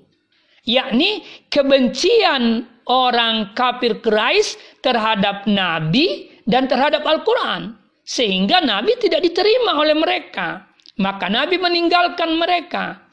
Yakni 0.67 1.23
kebencian 1.47 2.65
orang 2.89 3.53
kafir 3.53 4.01
Quraisy 4.01 4.81
terhadap 4.81 5.45
Nabi 5.45 6.33
dan 6.49 6.65
terhadap 6.65 7.05
Al-Quran. 7.05 7.77
Sehingga 8.07 8.63
Nabi 8.63 8.97
tidak 8.99 9.21
diterima 9.21 9.77
oleh 9.77 9.95
mereka. 9.95 10.65
Maka 10.97 11.29
Nabi 11.29 11.61
meninggalkan 11.61 12.35
mereka. 12.35 13.05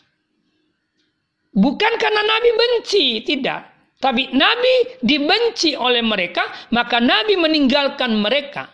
Bukan 1.55 1.93
karena 2.03 2.23
Nabi 2.27 2.51
benci, 2.59 3.23
tidak. 3.23 3.71
Tapi 4.03 4.35
Nabi 4.35 4.99
dibenci 5.07 5.79
oleh 5.79 6.03
mereka, 6.03 6.43
maka 6.75 6.99
Nabi 6.99 7.39
meninggalkan 7.39 8.19
mereka. 8.19 8.74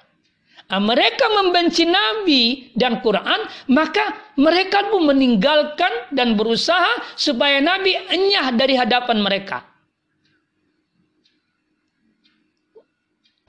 Nah, 0.71 0.79
mereka 0.79 1.27
membenci 1.35 1.83
Nabi 1.83 2.71
dan 2.79 3.03
Quran, 3.03 3.43
maka 3.75 4.31
mereka 4.39 4.87
pun 4.87 5.11
meninggalkan 5.11 6.15
dan 6.15 6.39
berusaha 6.39 7.19
supaya 7.19 7.59
Nabi 7.59 7.99
enyah 8.07 8.55
dari 8.55 8.79
hadapan 8.79 9.19
mereka. 9.19 9.67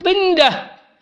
Pindah 0.02 0.54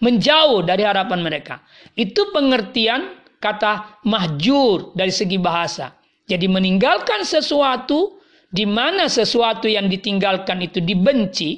menjauh 0.04 0.60
dari 0.60 0.84
harapan 0.84 1.24
mereka. 1.24 1.64
Itu 1.96 2.28
pengertian 2.36 3.16
kata 3.40 4.04
mahjur 4.04 4.92
dari 4.92 5.08
segi 5.08 5.40
bahasa. 5.40 5.96
Jadi 6.28 6.44
meninggalkan 6.52 7.24
sesuatu 7.24 8.20
di 8.52 8.68
mana 8.68 9.08
sesuatu 9.08 9.64
yang 9.64 9.88
ditinggalkan 9.88 10.60
itu 10.60 10.84
dibenci 10.84 11.56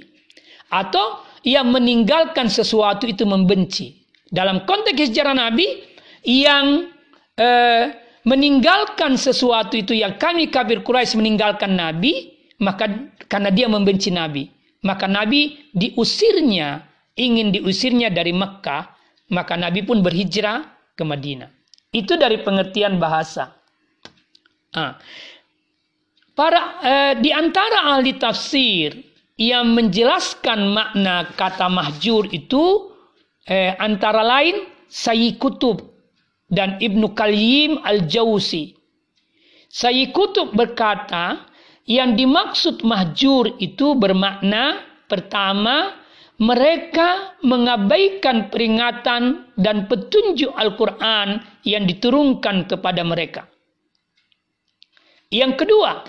atau 0.71 1.27
yang 1.43 1.75
meninggalkan 1.75 2.47
sesuatu 2.47 3.11
itu 3.11 3.27
membenci. 3.27 4.02
Dalam 4.33 4.65
konteks 4.65 5.13
sejarah 5.13 5.37
Nabi 5.37 5.85
yang 6.25 6.89
eh, 7.37 7.85
meninggalkan 8.25 9.21
sesuatu 9.21 9.77
itu 9.77 9.93
yang 9.93 10.17
kami 10.17 10.49
kafir 10.49 10.81
Quraisy 10.81 11.21
meninggalkan 11.21 11.77
Nabi, 11.77 12.33
maka 12.65 12.89
karena 13.29 13.53
dia 13.53 13.69
membenci 13.69 14.09
Nabi, 14.09 14.49
maka 14.89 15.05
Nabi 15.05 15.69
diusirnya, 15.77 16.81
ingin 17.21 17.53
diusirnya 17.53 18.09
dari 18.09 18.33
Mekah, 18.33 18.89
maka 19.37 19.55
Nabi 19.61 19.85
pun 19.85 20.01
berhijrah 20.01 20.65
ke 20.97 21.05
Madinah. 21.05 21.53
Itu 21.93 22.17
dari 22.17 22.41
pengertian 22.41 22.97
bahasa. 22.97 23.53
Ah. 24.73 24.97
Para 26.33 26.81
eh, 26.81 27.15
di 27.21 27.29
antara 27.29 27.93
ahli 27.93 28.17
tafsir 28.17 28.97
yang 29.37 29.77
menjelaskan 29.77 30.73
makna 30.73 31.29
kata 31.37 31.69
mahjur 31.69 32.33
itu 32.33 32.92
eh, 33.47 33.75
antara 33.79 34.23
lain 34.23 34.67
Sayyid 34.93 35.41
Kutub 35.41 35.81
dan 36.53 36.77
Ibnu 36.79 37.17
Qayyim 37.17 37.81
Al-Jauzi. 37.81 38.77
Sayyid 39.73 40.13
Kutub 40.13 40.53
berkata, 40.53 41.49
yang 41.89 42.15
dimaksud 42.15 42.85
mahjur 42.87 43.59
itu 43.59 43.99
bermakna 43.99 44.85
pertama 45.11 45.99
mereka 46.39 47.39
mengabaikan 47.43 48.51
peringatan 48.51 49.55
dan 49.59 49.87
petunjuk 49.87 50.51
Al-Quran 50.55 51.43
yang 51.67 51.87
diturunkan 51.87 52.67
kepada 52.67 53.03
mereka. 53.03 53.47
Yang 55.33 55.65
kedua, 55.65 56.05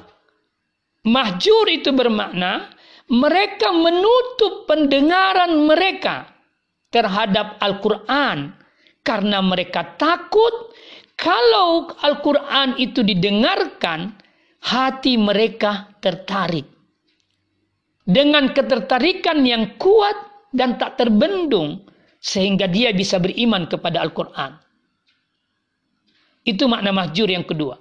mahjur 1.07 1.65
itu 1.71 1.95
bermakna 1.95 2.73
mereka 3.07 3.71
menutup 3.71 4.67
pendengaran 4.67 5.63
mereka 5.63 6.32
terhadap 6.93 7.57
Al-Quran 7.57 8.53
karena 9.01 9.41
mereka 9.41 9.97
takut 9.97 10.71
kalau 11.17 11.89
Al-Quran 12.05 12.77
itu 12.77 13.01
didengarkan 13.01 14.13
hati 14.61 15.17
mereka 15.17 15.89
tertarik 15.99 16.69
dengan 18.05 18.51
ketertarikan 18.51 19.41
yang 19.43 19.75
kuat 19.81 20.15
dan 20.53 20.77
tak 20.77 21.01
terbendung 21.01 21.83
sehingga 22.23 22.69
dia 22.69 22.95
bisa 22.95 23.19
beriman 23.19 23.67
kepada 23.67 23.99
Al-Quran. 23.99 24.55
Itu 26.43 26.67
makna 26.67 26.91
mahjur 26.91 27.27
yang 27.27 27.47
kedua. 27.47 27.79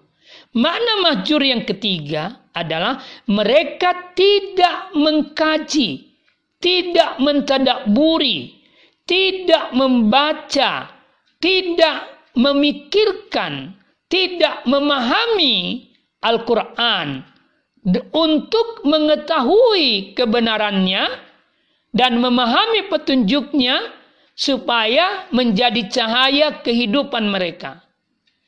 Makna 0.55 1.03
mahjur 1.03 1.43
yang 1.43 1.67
ketiga 1.67 2.47
adalah 2.55 3.03
mereka 3.27 4.15
tidak 4.15 4.95
mengkaji, 4.95 6.15
tidak 6.63 7.19
mentadaburi, 7.19 8.62
tidak 9.13 9.77
membaca, 9.77 10.89
tidak 11.37 11.97
memikirkan, 12.33 13.77
tidak 14.09 14.65
memahami 14.65 15.85
Al-Quran 16.25 17.21
untuk 18.17 18.81
mengetahui 18.89 20.17
kebenarannya 20.17 21.13
dan 21.93 22.25
memahami 22.25 22.89
petunjuknya 22.89 23.93
supaya 24.33 25.29
menjadi 25.29 25.93
cahaya 25.93 26.65
kehidupan 26.65 27.29
mereka. 27.29 27.85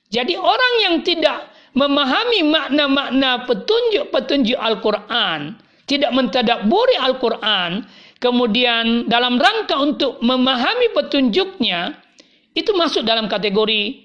Jadi 0.08 0.32
orang 0.32 0.74
yang 0.80 0.96
tidak 1.04 1.52
memahami 1.76 2.40
makna-makna 2.40 3.44
petunjuk-petunjuk 3.44 4.56
Al-Quran, 4.56 5.60
tidak 5.84 6.08
mentadaburi 6.16 6.96
Al-Quran, 6.96 7.84
kemudian 8.24 9.04
dalam 9.04 9.36
rangka 9.36 9.76
untuk 9.76 10.16
memahami 10.24 10.96
petunjuknya, 10.96 11.92
itu 12.56 12.72
masuk 12.72 13.04
dalam 13.04 13.28
kategori 13.28 14.00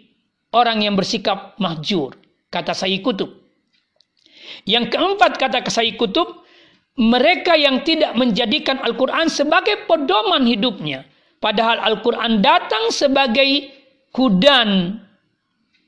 orang 0.52 0.84
yang 0.84 1.00
bersikap 1.00 1.56
mahjur, 1.56 2.20
kata 2.52 2.76
Sayyid 2.76 3.00
Kutub. 3.00 3.32
Yang 4.68 4.92
keempat 4.92 5.40
kata 5.40 5.64
Sayyid 5.64 5.96
Kutub, 5.96 6.44
mereka 7.00 7.56
yang 7.56 7.80
tidak 7.88 8.12
menjadikan 8.20 8.84
Al-Quran 8.84 9.32
sebagai 9.32 9.88
pedoman 9.88 10.44
hidupnya. 10.44 11.08
Padahal 11.40 11.80
Al-Quran 11.80 12.44
datang 12.44 12.92
sebagai 12.92 13.72
kudan, 14.12 15.00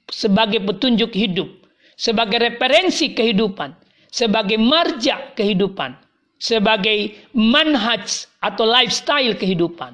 sebagai 0.07 0.63
petunjuk 0.63 1.11
hidup, 1.11 1.51
sebagai 1.99 2.39
referensi 2.39 3.11
kehidupan, 3.11 3.75
sebagai 4.07 4.55
marja 4.55 5.35
kehidupan 5.35 5.99
sebagai 6.41 7.13
manhaj 7.37 8.25
atau 8.41 8.65
lifestyle 8.65 9.37
kehidupan. 9.37 9.93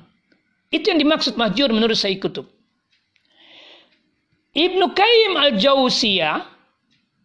Itu 0.71 0.95
yang 0.95 1.03
dimaksud 1.03 1.35
mahjur 1.35 1.67
menurut 1.75 1.99
saya 1.99 2.15
kutub. 2.15 2.47
Ibnu 4.55 4.95
Qayyim 4.95 5.33
al-Jauziyah 5.35 6.47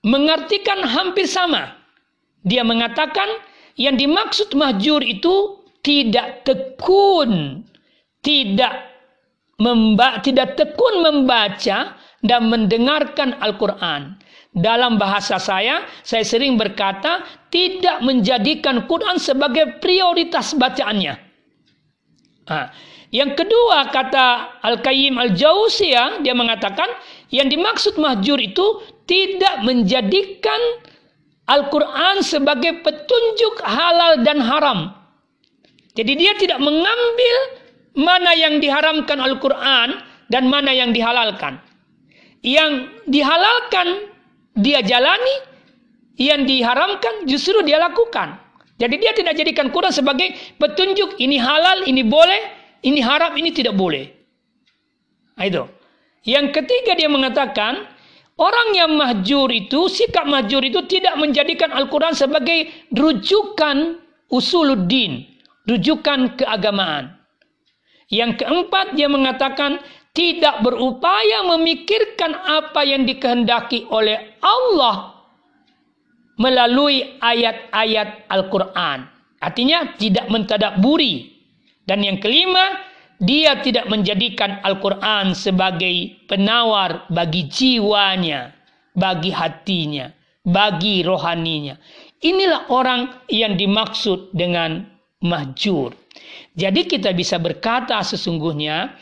mengartikan 0.02 0.82
hampir 0.82 1.30
sama. 1.30 1.78
Dia 2.42 2.66
mengatakan 2.66 3.30
yang 3.78 3.94
dimaksud 3.94 4.52
mahjur 4.58 5.00
itu 5.00 5.62
tidak 5.86 6.42
tekun, 6.42 7.62
tidak 8.26 8.90
tidak 10.26 10.58
tekun 10.58 10.94
membaca 11.06 11.94
dan 12.26 12.42
mendengarkan 12.50 13.38
Al-Quran. 13.38 14.18
Dalam 14.52 15.00
bahasa 15.00 15.40
saya, 15.40 15.88
saya 16.04 16.28
sering 16.28 16.60
berkata, 16.60 17.24
tidak 17.48 18.04
menjadikan 18.04 18.84
Quran 18.84 19.16
sebagai 19.16 19.80
prioritas 19.80 20.52
bacaannya. 20.52 21.16
Nah, 22.52 22.68
yang 23.08 23.32
kedua, 23.32 23.88
kata 23.88 24.60
Al-Qayyim 24.60 25.16
Al-Jauziyah, 25.16 26.20
dia 26.20 26.36
mengatakan, 26.36 26.84
yang 27.32 27.48
dimaksud 27.48 27.96
mahjur 27.96 28.36
itu 28.36 28.84
tidak 29.08 29.64
menjadikan 29.64 30.60
Al-Quran 31.48 32.20
sebagai 32.20 32.84
petunjuk 32.84 33.64
halal 33.64 34.20
dan 34.20 34.36
haram. 34.36 34.92
Jadi 35.96 36.12
dia 36.12 36.36
tidak 36.36 36.60
mengambil 36.60 37.36
mana 37.96 38.36
yang 38.36 38.60
diharamkan 38.60 39.16
Al-Quran 39.16 39.96
dan 40.28 40.48
mana 40.48 40.72
yang 40.72 40.92
dihalalkan. 40.92 41.60
Yang 42.44 42.88
dihalalkan 43.08 44.11
dia 44.56 44.84
jalani, 44.84 45.36
yang 46.20 46.44
diharamkan 46.44 47.24
justru 47.24 47.64
dia 47.64 47.80
lakukan. 47.80 48.36
Jadi 48.76 48.94
dia 48.98 49.12
tidak 49.14 49.38
jadikan 49.38 49.70
Quran 49.70 49.94
sebagai 49.94 50.34
petunjuk 50.58 51.16
ini 51.22 51.38
halal, 51.38 51.86
ini 51.86 52.02
boleh, 52.02 52.40
ini 52.82 52.98
haram, 52.98 53.32
ini 53.38 53.54
tidak 53.54 53.78
boleh. 53.78 54.10
Nah, 55.38 55.44
itu. 55.46 55.64
Yang 56.22 56.46
ketiga 56.62 56.94
dia 56.98 57.10
mengatakan 57.10 57.86
orang 58.38 58.68
yang 58.74 58.92
mahjur 58.94 59.50
itu, 59.50 59.86
sikap 59.86 60.26
mahjur 60.26 60.62
itu 60.62 60.82
tidak 60.86 61.14
menjadikan 61.18 61.70
Al-Quran 61.74 62.14
sebagai 62.14 62.70
rujukan 62.94 63.98
usuluddin, 64.30 65.26
rujukan 65.66 66.38
keagamaan. 66.38 67.14
Yang 68.12 68.44
keempat 68.44 68.92
dia 68.98 69.08
mengatakan 69.08 69.80
tidak 70.12 70.60
berupaya 70.60 71.44
memikirkan 71.48 72.36
apa 72.36 72.84
yang 72.84 73.08
dikehendaki 73.08 73.88
oleh 73.88 74.36
Allah 74.44 75.16
melalui 76.36 77.16
ayat-ayat 77.20 78.28
Al-Quran. 78.28 79.08
Artinya 79.40 79.96
tidak 79.96 80.28
mentadaburi. 80.28 81.32
Dan 81.82 82.06
yang 82.06 82.22
kelima, 82.22 82.78
dia 83.18 83.58
tidak 83.58 83.90
menjadikan 83.90 84.62
Al-Quran 84.62 85.34
sebagai 85.34 86.14
penawar 86.30 87.10
bagi 87.10 87.50
jiwanya, 87.50 88.54
bagi 88.94 89.34
hatinya, 89.34 90.12
bagi 90.46 91.02
rohaninya. 91.02 91.74
Inilah 92.22 92.70
orang 92.70 93.26
yang 93.26 93.58
dimaksud 93.58 94.30
dengan 94.30 94.86
mahjur. 95.26 95.90
Jadi 96.54 96.86
kita 96.86 97.10
bisa 97.16 97.40
berkata 97.42 97.98
sesungguhnya 98.04 98.94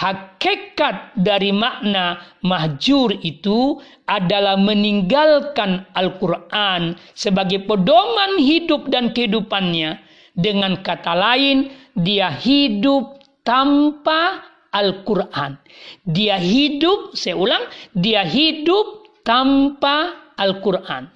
hakikat 0.00 1.12
dari 1.20 1.52
makna 1.52 2.16
mahjur 2.40 3.12
itu 3.20 3.76
adalah 4.08 4.56
meninggalkan 4.56 5.84
Al-Quran 5.92 6.96
sebagai 7.12 7.68
pedoman 7.68 8.40
hidup 8.40 8.88
dan 8.88 9.12
kehidupannya. 9.12 10.00
Dengan 10.32 10.80
kata 10.80 11.12
lain, 11.12 11.68
dia 11.92 12.32
hidup 12.32 13.20
tanpa 13.44 14.40
Al-Quran. 14.72 15.60
Dia 16.08 16.40
hidup, 16.40 17.12
saya 17.12 17.36
ulang, 17.36 17.68
dia 17.92 18.24
hidup 18.24 19.04
tanpa 19.20 20.16
Al-Quran. 20.40 21.12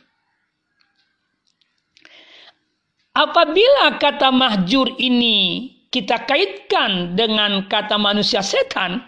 Apabila 3.14 3.94
kata 4.02 4.34
mahjur 4.34 4.98
ini 4.98 5.70
kita 5.94 6.26
kaitkan 6.26 7.14
dengan 7.14 7.70
kata 7.70 7.94
manusia 7.94 8.42
setan, 8.42 8.98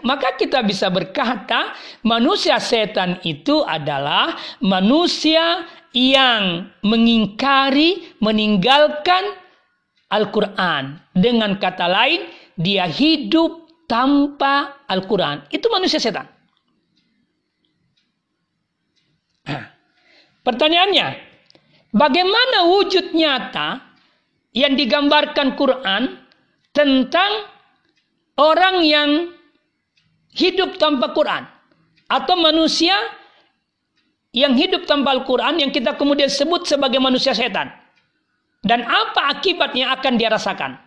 maka 0.00 0.40
kita 0.40 0.64
bisa 0.64 0.88
berkata 0.88 1.76
manusia 2.00 2.56
setan 2.56 3.20
itu 3.28 3.60
adalah 3.60 4.32
manusia 4.64 5.68
yang 5.92 6.72
mengingkari, 6.80 8.16
meninggalkan 8.24 9.36
Al-Quran. 10.08 10.96
Dengan 11.12 11.60
kata 11.60 11.84
lain, 11.84 12.24
dia 12.56 12.88
hidup 12.88 13.68
tanpa 13.84 14.80
Al-Quran. 14.88 15.44
Itu 15.52 15.68
manusia 15.68 16.00
setan. 16.00 16.24
Pertanyaannya, 20.48 21.20
bagaimana 21.92 22.72
wujud 22.72 23.12
nyata 23.12 23.91
yang 24.52 24.76
digambarkan 24.76 25.56
Quran 25.56 26.20
tentang 26.72 27.32
orang 28.36 28.84
yang 28.84 29.10
hidup 30.32 30.80
tanpa 30.80 31.12
Quran 31.12 31.44
atau 32.08 32.34
manusia 32.36 32.92
yang 34.32 34.56
hidup 34.56 34.88
tanpa 34.88 35.12
Al-Quran 35.12 35.60
yang 35.60 35.68
kita 35.68 35.96
kemudian 36.00 36.28
sebut 36.32 36.64
sebagai 36.64 36.96
manusia 36.96 37.36
setan. 37.36 37.68
Dan 38.64 38.80
apa 38.88 39.28
akibat 39.28 39.76
yang 39.76 39.92
akan 39.92 40.16
dia 40.16 40.32
rasakan? 40.32 40.80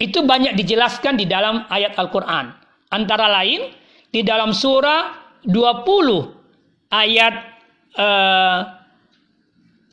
Itu 0.00 0.24
banyak 0.24 0.56
dijelaskan 0.56 1.20
di 1.20 1.28
dalam 1.28 1.68
ayat 1.68 1.98
Al-Quran. 2.00 2.54
Antara 2.88 3.28
lain, 3.28 3.68
di 4.08 4.24
dalam 4.24 4.56
surah 4.56 5.12
20 5.44 6.88
ayat 6.88 7.34
uh, 8.00 8.64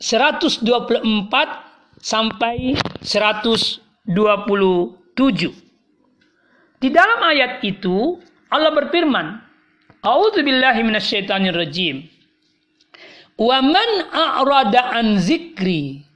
124 0.00 1.65
sampai 2.00 2.76
127. 3.02 3.80
Di 6.76 6.88
dalam 6.92 7.20
ayat 7.24 7.64
itu 7.64 8.20
Allah 8.52 8.72
berfirman, 8.72 9.26
A'udzubillahi 10.06 10.86
minasyaitonirrajim. 10.86 12.06
Wa 13.36 13.58
man 13.60 13.90
a'rada 14.14 14.96
an 14.96 15.20
zikri 15.20 16.06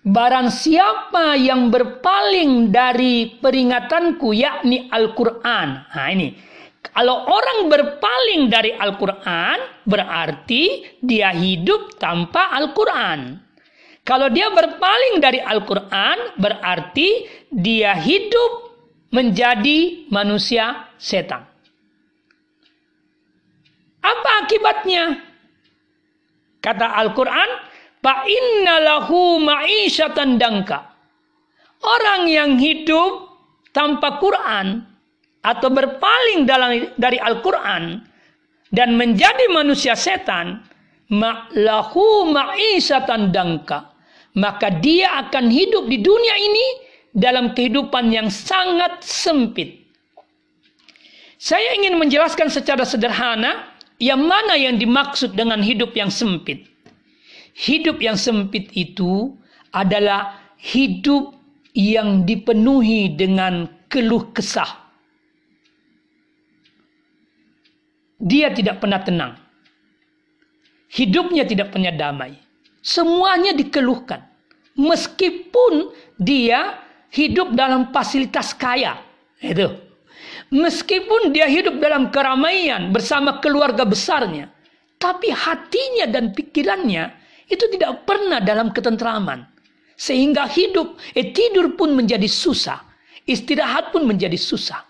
Barang 0.00 0.48
siapa 0.48 1.36
yang 1.36 1.68
berpaling 1.68 2.72
dari 2.72 3.36
peringatanku 3.36 4.32
yakni 4.32 4.88
Al-Quran. 4.88 5.68
Nah 5.92 6.08
ini. 6.08 6.32
Kalau 6.80 7.28
orang 7.28 7.68
berpaling 7.68 8.48
dari 8.48 8.72
Al-Quran 8.72 9.84
berarti 9.84 10.96
dia 11.04 11.28
hidup 11.36 12.00
tanpa 12.00 12.48
Al-Quran. 12.56 13.36
Kalau 14.10 14.26
dia 14.26 14.50
berpaling 14.50 15.22
dari 15.22 15.38
Al-Quran, 15.38 16.34
berarti 16.34 17.30
dia 17.46 17.94
hidup 17.94 18.74
menjadi 19.14 20.10
manusia 20.10 20.90
setan. 20.98 21.46
Apa 24.02 24.30
akibatnya? 24.42 25.14
Kata 26.58 26.90
Al-Quran, 26.98 27.70
Fa'inna 28.02 28.82
lahu 28.82 29.38
dangka. 30.42 30.90
Orang 31.78 32.26
yang 32.26 32.58
hidup 32.58 33.30
tanpa 33.70 34.18
Quran 34.18 34.90
atau 35.38 35.70
berpaling 35.70 36.50
dari 36.98 37.18
Al-Quran 37.22 38.02
dan 38.74 38.98
menjadi 38.98 39.54
manusia 39.54 39.94
setan, 39.94 40.66
lahu 41.54 42.26
ma'isyatan 42.34 43.30
dangka 43.30 43.99
maka 44.36 44.70
dia 44.70 45.26
akan 45.26 45.50
hidup 45.50 45.90
di 45.90 45.98
dunia 45.98 46.34
ini 46.38 46.66
dalam 47.10 47.52
kehidupan 47.56 48.14
yang 48.14 48.30
sangat 48.30 49.02
sempit. 49.02 49.82
Saya 51.40 51.74
ingin 51.80 51.96
menjelaskan 51.96 52.52
secara 52.52 52.84
sederhana 52.84 53.72
yang 53.98 54.20
mana 54.20 54.54
yang 54.54 54.76
dimaksud 54.76 55.34
dengan 55.34 55.64
hidup 55.64 55.96
yang 55.96 56.12
sempit. 56.12 56.68
Hidup 57.56 57.98
yang 57.98 58.14
sempit 58.14 58.70
itu 58.76 59.34
adalah 59.74 60.38
hidup 60.60 61.34
yang 61.74 62.28
dipenuhi 62.28 63.16
dengan 63.16 63.66
keluh 63.90 64.30
kesah. 64.30 64.68
Dia 68.20 68.52
tidak 68.52 68.84
pernah 68.84 69.00
tenang. 69.00 69.32
Hidupnya 70.92 71.48
tidak 71.48 71.72
pernah 71.72 71.94
damai. 71.94 72.49
Semuanya 72.80 73.52
dikeluhkan. 73.52 74.24
Meskipun 74.80 75.92
dia 76.16 76.80
hidup 77.12 77.52
dalam 77.52 77.92
fasilitas 77.92 78.56
kaya. 78.56 78.96
Itu. 79.40 79.68
Meskipun 80.50 81.30
dia 81.30 81.46
hidup 81.46 81.78
dalam 81.78 82.08
keramaian 82.10 82.90
bersama 82.90 83.38
keluarga 83.38 83.84
besarnya. 83.84 84.50
Tapi 85.00 85.32
hatinya 85.32 86.08
dan 86.10 86.32
pikirannya 86.36 87.08
itu 87.48 87.64
tidak 87.72 88.04
pernah 88.04 88.40
dalam 88.40 88.72
ketentraman. 88.72 89.48
Sehingga 90.00 90.48
hidup, 90.48 90.96
eh, 91.12 91.28
tidur 91.32 91.76
pun 91.76 91.92
menjadi 91.92 92.24
susah. 92.24 92.80
Istirahat 93.28 93.92
pun 93.92 94.08
menjadi 94.08 94.36
susah. 94.36 94.80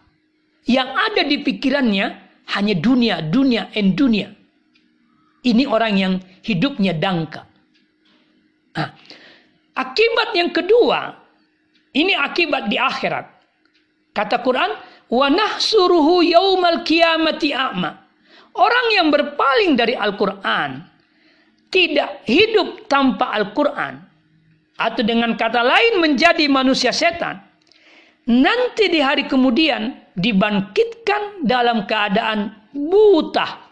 Yang 0.71 0.89
ada 0.95 1.23
di 1.27 1.37
pikirannya 1.43 2.07
hanya 2.55 2.75
dunia, 2.79 3.19
dunia, 3.27 3.75
and 3.75 3.99
dunia. 3.99 4.31
Ini 5.43 5.67
orang 5.67 5.95
yang 5.99 6.15
hidupnya 6.47 6.95
dangkal. 6.95 7.50
Akibat 9.81 10.37
yang 10.37 10.53
kedua, 10.53 11.17
ini 11.97 12.13
akibat 12.13 12.69
di 12.69 12.77
akhirat. 12.77 13.25
Kata 14.13 14.45
Quran, 14.45 14.77
wa 15.09 15.27
nahsuruhu 15.33 16.21
yaumal 16.21 16.85
kiamati 16.85 17.57
a'ma. 17.57 17.97
Orang 18.61 18.87
yang 18.93 19.09
berpaling 19.09 19.81
dari 19.81 19.97
Al-Quran, 19.97 20.85
tidak 21.73 22.21
hidup 22.29 22.85
tanpa 22.93 23.33
Al-Quran, 23.33 24.05
atau 24.77 25.01
dengan 25.01 25.33
kata 25.39 25.65
lain 25.65 26.03
menjadi 26.03 26.45
manusia 26.51 26.93
setan, 26.93 27.41
nanti 28.29 28.91
di 28.93 29.01
hari 29.01 29.25
kemudian 29.25 29.97
dibangkitkan 30.13 31.47
dalam 31.47 31.89
keadaan 31.89 32.53
buta 32.75 33.70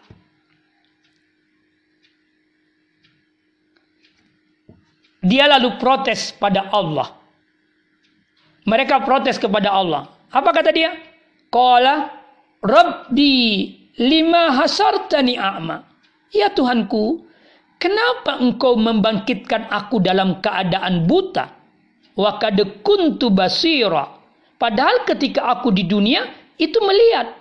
Dia 5.19 5.51
lalu 5.51 5.75
protes 5.75 6.31
pada 6.31 6.71
Allah. 6.71 7.11
Mereka 8.63 9.03
protes 9.03 9.35
kepada 9.35 9.73
Allah. 9.73 10.07
Apa 10.31 10.53
kata 10.55 10.71
dia? 10.71 10.95
Qala 11.49 12.13
Rabbi 12.59 13.35
lima 13.99 14.55
hasartani 14.55 15.35
a'ma. 15.35 15.83
Ya 16.29 16.51
Tuhanku, 16.53 17.25
kenapa 17.81 18.37
engkau 18.37 18.77
membangkitkan 18.77 19.67
aku 19.71 19.99
dalam 20.03 20.39
keadaan 20.39 21.07
buta? 21.09 21.51
Wa 22.19 22.35
kad 22.37 22.59
kuntu 22.83 23.31
basira. 23.31 24.11
Padahal 24.59 25.07
ketika 25.07 25.55
aku 25.55 25.71
di 25.71 25.87
dunia 25.87 26.27
itu 26.59 26.77
melihat. 26.83 27.31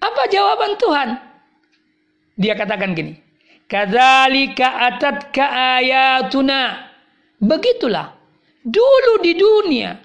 Apa 0.00 0.22
jawaban 0.32 0.72
Tuhan? 0.80 1.08
Dia 2.38 2.54
katakan 2.56 2.96
gini, 2.96 3.18
Kadzalika 3.68 4.88
atatka 4.88 5.44
ayatuna. 5.76 6.88
Begitulah 7.38 8.18
Dulu 8.68 9.24
di 9.24 9.32
dunia, 9.32 9.96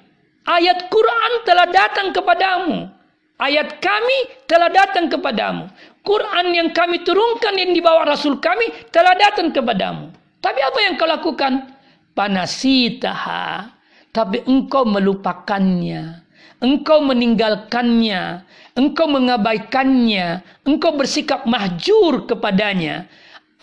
ayat 0.48 0.88
Quran 0.88 1.32
telah 1.44 1.68
datang 1.68 2.16
kepadamu. 2.16 2.88
Ayat 3.36 3.84
kami 3.84 4.48
telah 4.48 4.72
datang 4.72 5.12
kepadamu. 5.12 5.68
Quran 6.00 6.48
yang 6.56 6.70
kami 6.72 7.04
turunkan 7.04 7.60
yang 7.60 7.76
dibawa 7.76 8.08
Rasul 8.08 8.40
kami 8.40 8.72
telah 8.88 9.20
datang 9.20 9.52
kepadamu. 9.52 10.16
Tapi 10.40 10.60
apa 10.64 10.80
yang 10.80 10.96
kau 10.96 11.10
lakukan? 11.10 11.76
Panasitaha. 12.16 13.68
Tapi 14.16 14.48
engkau 14.48 14.88
melupakannya. 14.88 16.24
Engkau 16.64 17.04
meninggalkannya. 17.04 18.48
Engkau 18.80 19.12
mengabaikannya. 19.12 20.46
Engkau 20.64 20.96
bersikap 20.96 21.44
mahjur 21.44 22.30
kepadanya. 22.30 23.12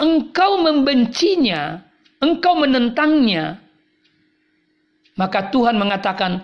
Engkau 0.01 0.65
membencinya. 0.65 1.85
Engkau 2.25 2.57
menentangnya. 2.57 3.61
Maka 5.21 5.53
Tuhan 5.53 5.77
mengatakan. 5.77 6.41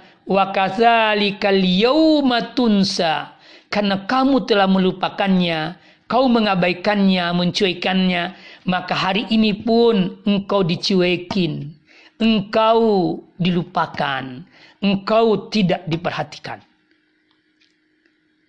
Karena 3.66 3.96
kamu 4.10 4.36
telah 4.42 4.66
melupakannya, 4.66 5.78
kau 6.10 6.26
mengabaikannya, 6.26 7.24
mencuekannya, 7.30 8.22
maka 8.66 8.94
hari 8.94 9.22
ini 9.30 9.54
pun 9.54 10.18
engkau 10.26 10.66
dicuekin. 10.66 11.78
Engkau 12.18 13.22
dilupakan, 13.38 14.42
engkau 14.82 15.46
tidak 15.52 15.86
diperhatikan. 15.86 16.58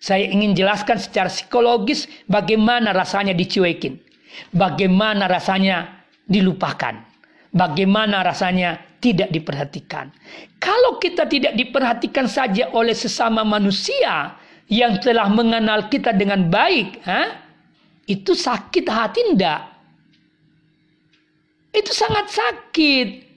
Saya 0.02 0.26
ingin 0.26 0.58
jelaskan 0.58 0.98
secara 0.98 1.30
psikologis 1.30 2.10
bagaimana 2.26 2.90
rasanya 2.90 3.36
dicuekin. 3.36 4.02
Bagaimana 4.52 5.28
rasanya 5.28 6.04
dilupakan. 6.24 6.94
Bagaimana 7.48 8.20
rasanya 8.20 8.76
tidak 8.98 9.30
diperhatikan. 9.30 10.10
Kalau 10.58 10.98
kita 10.98 11.24
tidak 11.30 11.54
diperhatikan 11.54 12.26
saja 12.26 12.68
oleh 12.74 12.92
sesama 12.92 13.46
manusia 13.46 14.34
yang 14.68 15.00
telah 15.00 15.30
mengenal 15.32 15.88
kita 15.88 16.12
dengan 16.12 16.50
baik, 16.50 17.00
ha? 17.08 17.40
itu 18.04 18.36
sakit 18.36 18.84
hati 18.84 19.20
ndak? 19.32 19.60
Itu 21.72 21.92
sangat 21.94 22.26
sakit. 22.32 23.27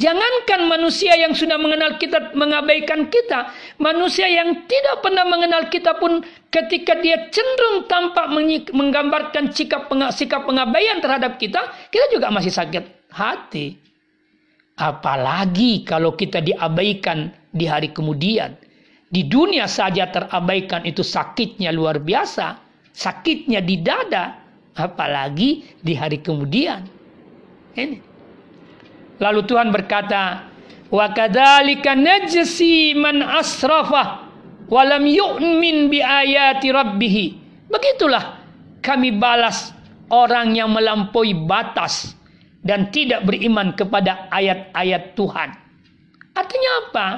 Jangankan 0.00 0.64
manusia 0.64 1.12
yang 1.12 1.36
sudah 1.36 1.60
mengenal 1.60 2.00
kita 2.00 2.32
mengabaikan 2.32 3.12
kita, 3.12 3.52
manusia 3.76 4.24
yang 4.24 4.64
tidak 4.64 5.04
pernah 5.04 5.28
mengenal 5.28 5.68
kita 5.68 5.92
pun 6.00 6.24
ketika 6.48 6.96
dia 7.04 7.28
cenderung 7.28 7.84
tampak 7.84 8.32
menggambarkan 8.72 9.52
sikap 9.52 9.92
sikap 10.16 10.48
pengabaian 10.48 11.04
terhadap 11.04 11.36
kita, 11.36 11.68
kita 11.92 12.16
juga 12.16 12.32
masih 12.32 12.48
sakit 12.48 13.12
hati. 13.12 13.76
Apalagi 14.80 15.84
kalau 15.84 16.16
kita 16.16 16.40
diabaikan 16.40 17.28
di 17.52 17.68
hari 17.68 17.92
kemudian. 17.92 18.56
Di 19.10 19.28
dunia 19.28 19.68
saja 19.68 20.08
terabaikan 20.08 20.88
itu 20.88 21.04
sakitnya 21.04 21.76
luar 21.76 22.00
biasa. 22.00 22.56
Sakitnya 22.96 23.60
di 23.60 23.76
dada. 23.84 24.40
Apalagi 24.80 25.76
di 25.84 25.92
hari 25.92 26.24
kemudian. 26.24 26.88
Ini. 27.76 28.09
Lalu 29.20 29.40
Tuhan 29.44 29.68
berkata, 29.68 30.48
Wa 30.90 31.14
kadzalika 31.14 31.94
najsi 31.94 32.98
man 32.98 33.22
asrafa 33.22 34.26
wa 34.66 34.82
lam 34.82 35.06
yu'min 35.06 35.86
bi 35.86 36.02
ayati 36.02 36.74
rabbih. 36.74 37.16
Begitulah 37.70 38.42
kami 38.82 39.14
balas 39.14 39.70
orang 40.10 40.58
yang 40.58 40.74
melampaui 40.74 41.36
batas 41.46 42.18
dan 42.66 42.90
tidak 42.90 43.24
beriman 43.24 43.72
kepada 43.72 44.26
ayat-ayat 44.34 45.14
Tuhan. 45.14 45.48
Artinya 46.34 46.70
apa? 46.88 47.08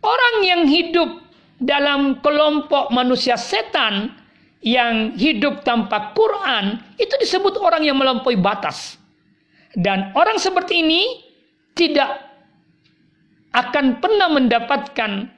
Orang 0.00 0.36
yang 0.42 0.62
hidup 0.66 1.22
dalam 1.60 2.18
kelompok 2.24 2.88
manusia 2.90 3.36
setan 3.36 4.16
yang 4.60 5.16
hidup 5.16 5.64
tanpa 5.64 6.12
Quran 6.12 6.80
itu 7.00 7.12
disebut 7.20 7.56
orang 7.60 7.84
yang 7.84 7.96
melampaui 7.96 8.36
batas. 8.36 8.99
Dan 9.74 10.10
orang 10.18 10.38
seperti 10.42 10.82
ini 10.82 11.02
tidak 11.78 12.26
akan 13.54 14.02
pernah 14.02 14.28
mendapatkan 14.30 15.30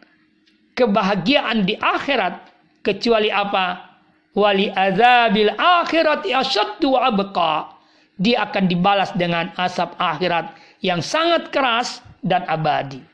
kebahagiaan 0.72 1.68
di 1.68 1.76
akhirat 1.76 2.34
kecuali 2.80 3.28
apa? 3.28 3.92
Wali 4.32 4.72
azabil 4.72 5.52
akhirat 5.52 6.24
asyaddu 6.24 6.96
abqa 6.96 7.76
dia 8.16 8.48
akan 8.48 8.64
dibalas 8.64 9.12
dengan 9.12 9.52
asap 9.60 9.92
akhirat 10.00 10.56
yang 10.80 11.04
sangat 11.04 11.52
keras 11.52 12.00
dan 12.24 12.48
abadi. 12.48 13.04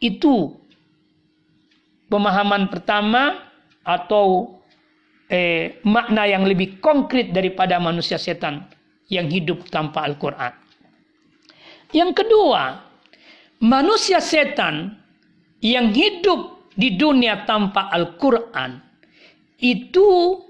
Itu 0.00 0.56
pemahaman 2.08 2.72
pertama 2.72 3.36
atau 3.84 4.56
eh, 5.28 5.76
makna 5.84 6.24
yang 6.24 6.48
lebih 6.48 6.80
konkret 6.80 7.36
daripada 7.36 7.76
manusia 7.76 8.16
setan 8.16 8.64
yang 9.12 9.30
hidup 9.30 9.66
tanpa 9.70 10.06
Al-Quran. 10.06 10.52
Yang 11.94 12.10
kedua, 12.24 12.82
manusia 13.62 14.18
setan 14.18 14.98
yang 15.62 15.94
hidup 15.94 16.70
di 16.76 16.94
dunia 16.98 17.48
tanpa 17.48 17.88
Al-Quran 17.94 18.82
itu 19.62 20.40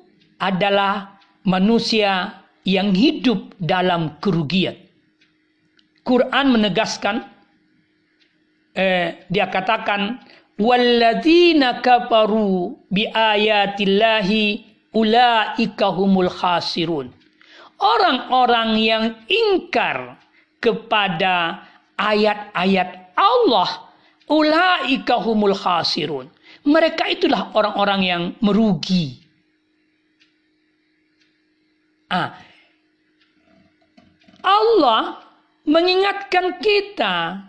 adalah 0.42 1.21
manusia 1.47 2.42
yang 2.66 2.90
hidup 2.90 3.55
dalam 3.62 4.19
kerugian. 4.19 4.75
Quran 6.03 6.59
menegaskan 6.59 7.23
eh, 8.75 9.27
dia 9.31 9.47
katakan 9.51 10.19
walladzina 10.59 11.79
kafaru 11.83 12.75
bi 12.90 13.07
ayatillahi 13.07 14.66
ulaika 14.95 15.87
humul 15.95 16.31
khasirun. 16.31 17.15
Orang-orang 17.77 18.81
yang 18.81 19.05
ingkar 19.29 20.17
kepada 20.61 21.61
ayat-ayat 22.01 23.12
Allah 23.17 23.87
ulaika 24.29 25.21
humul 25.21 25.55
khasirun. 25.57 26.29
Mereka 26.67 27.05
itulah 27.12 27.53
orang-orang 27.55 28.01
yang 28.03 28.23
merugi. 28.43 29.23
Ah, 32.11 32.39
Allah 34.47 35.27
mengingatkan 35.67 36.62
kita 36.62 37.43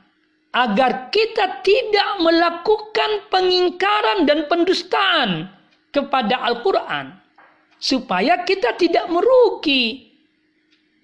agar 0.54 1.14
kita 1.14 1.62
tidak 1.62 2.10
melakukan 2.22 3.30
pengingkaran 3.30 4.26
dan 4.26 4.50
pendustaan 4.50 5.50
kepada 5.94 6.42
Al-Quran. 6.42 7.14
Supaya 7.78 8.42
kita 8.42 8.74
tidak 8.74 9.06
merugi. 9.14 10.07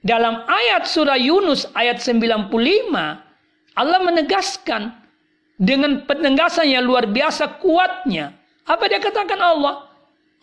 Dalam 0.03 0.43
ayat 0.43 0.83
surah 0.83 1.15
Yunus 1.15 1.63
ayat 1.71 2.03
95, 2.03 2.51
Allah 3.73 3.99
menegaskan 4.03 4.91
dengan 5.55 6.03
penegasan 6.03 6.67
yang 6.67 6.83
luar 6.83 7.07
biasa 7.07 7.63
kuatnya. 7.63 8.35
Apa 8.67 8.91
dia 8.91 8.99
katakan 8.99 9.39
Allah? 9.39 9.87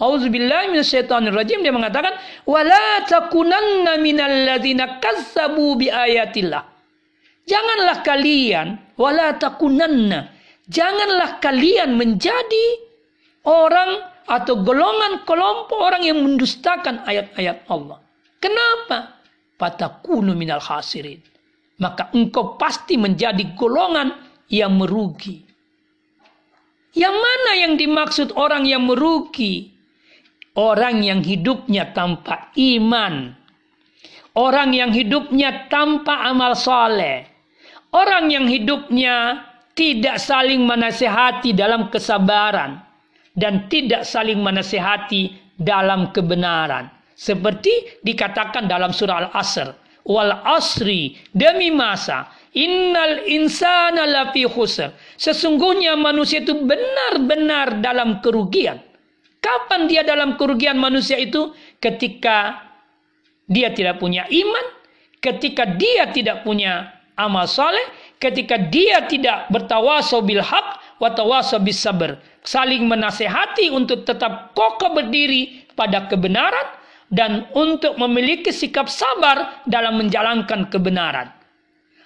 Auzubillahi 0.00 0.72
minasyaitonirrajim 0.72 1.60
dia 1.60 1.76
mengatakan 1.76 2.16
wala 2.48 3.04
takunanna 3.04 4.00
minal 4.00 4.32
ladzina 4.48 4.96
kazzabu 4.96 5.76
biayatillah. 5.76 6.64
Janganlah 7.44 8.00
kalian 8.00 8.80
wala 8.96 9.36
takunanna 9.36 10.40
janganlah 10.70 11.42
kalian 11.42 11.98
menjadi 11.98 12.66
orang 13.44 14.06
atau 14.30 14.62
golongan 14.62 15.26
kelompok 15.26 15.76
orang 15.76 16.06
yang 16.06 16.22
mendustakan 16.22 17.02
ayat-ayat 17.04 17.66
Allah. 17.66 17.98
Kenapa? 18.38 19.19
Fatakunu 19.60 20.32
minal 20.32 20.64
khasirin. 20.64 21.20
Maka 21.84 22.08
engkau 22.16 22.56
pasti 22.56 22.96
menjadi 22.96 23.52
golongan 23.52 24.16
yang 24.48 24.80
merugi. 24.80 25.44
Yang 26.96 27.16
mana 27.20 27.52
yang 27.60 27.74
dimaksud 27.76 28.32
orang 28.40 28.64
yang 28.64 28.88
merugi? 28.88 29.68
Orang 30.56 31.04
yang 31.04 31.20
hidupnya 31.20 31.92
tanpa 31.92 32.50
iman. 32.56 33.36
Orang 34.32 34.72
yang 34.72 34.96
hidupnya 34.96 35.68
tanpa 35.68 36.24
amal 36.24 36.56
soleh. 36.56 37.28
Orang 37.92 38.32
yang 38.32 38.48
hidupnya 38.48 39.44
tidak 39.76 40.18
saling 40.18 40.64
menasehati 40.64 41.52
dalam 41.52 41.92
kesabaran. 41.92 42.80
Dan 43.36 43.70
tidak 43.70 44.08
saling 44.08 44.42
menasehati 44.42 45.54
dalam 45.56 46.10
kebenaran. 46.10 46.99
Seperti 47.20 48.00
dikatakan 48.00 48.64
dalam 48.64 48.96
surah 48.96 49.28
Al-Asr. 49.28 49.76
Wal 50.08 50.32
asri 50.48 51.20
demi 51.36 51.68
masa. 51.68 52.32
Innal 52.56 53.28
insana 53.28 54.08
lafi 54.08 54.48
khusr. 54.48 54.96
Sesungguhnya 55.20 56.00
manusia 56.00 56.40
itu 56.40 56.56
benar-benar 56.64 57.84
dalam 57.84 58.24
kerugian. 58.24 58.80
Kapan 59.44 59.84
dia 59.84 60.00
dalam 60.00 60.40
kerugian 60.40 60.80
manusia 60.80 61.20
itu? 61.20 61.52
Ketika 61.76 62.64
dia 63.44 63.68
tidak 63.76 64.00
punya 64.00 64.24
iman, 64.24 64.66
ketika 65.20 65.68
dia 65.76 66.08
tidak 66.08 66.40
punya 66.48 67.00
amal 67.20 67.44
soleh 67.44 67.84
ketika 68.16 68.56
dia 68.56 69.04
tidak 69.04 69.52
bertawasau 69.52 70.24
bil 70.24 70.40
haq 70.40 70.80
wa 70.96 71.12
tawasau. 71.12 71.60
Saling 72.40 72.88
menasehati 72.88 73.68
untuk 73.68 74.08
tetap 74.08 74.56
kokoh 74.56 74.96
berdiri 74.96 75.68
pada 75.76 76.08
kebenaran 76.08 76.79
dan 77.10 77.50
untuk 77.58 77.98
memiliki 77.98 78.54
sikap 78.54 78.86
sabar 78.86 79.66
dalam 79.66 79.98
menjalankan 79.98 80.70
kebenaran. 80.70 81.28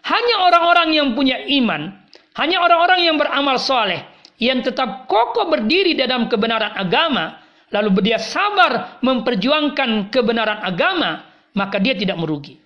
Hanya 0.04 0.36
orang-orang 0.48 0.96
yang 0.96 1.08
punya 1.12 1.40
iman, 1.44 1.92
hanya 2.40 2.60
orang-orang 2.64 3.04
yang 3.04 3.16
beramal 3.20 3.60
soleh, 3.60 4.04
yang 4.40 4.64
tetap 4.64 5.06
kokoh 5.06 5.48
berdiri 5.48 5.94
dalam 5.96 6.26
kebenaran 6.28 6.72
agama, 6.74 7.40
lalu 7.72 8.00
dia 8.04 8.20
sabar 8.20 9.00
memperjuangkan 9.04 10.08
kebenaran 10.08 10.60
agama, 10.64 11.24
maka 11.56 11.78
dia 11.78 11.94
tidak 11.96 12.18
merugi. 12.20 12.58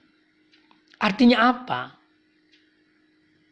Artinya 0.99 1.53
apa? 1.53 1.95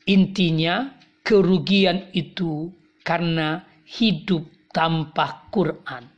Intinya 0.06 0.90
kerugian 1.22 2.10
itu 2.14 2.70
karena 3.02 3.62
hidup 3.86 4.46
tanpa 4.74 5.46
Quran. 5.50 6.15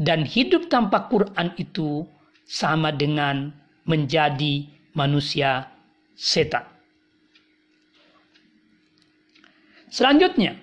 Dan 0.00 0.24
hidup 0.24 0.72
tanpa 0.72 1.12
Quran 1.12 1.52
itu 1.60 2.08
sama 2.48 2.88
dengan 2.88 3.52
menjadi 3.84 4.64
manusia 4.96 5.68
setan. 6.16 6.64
Selanjutnya, 9.90 10.56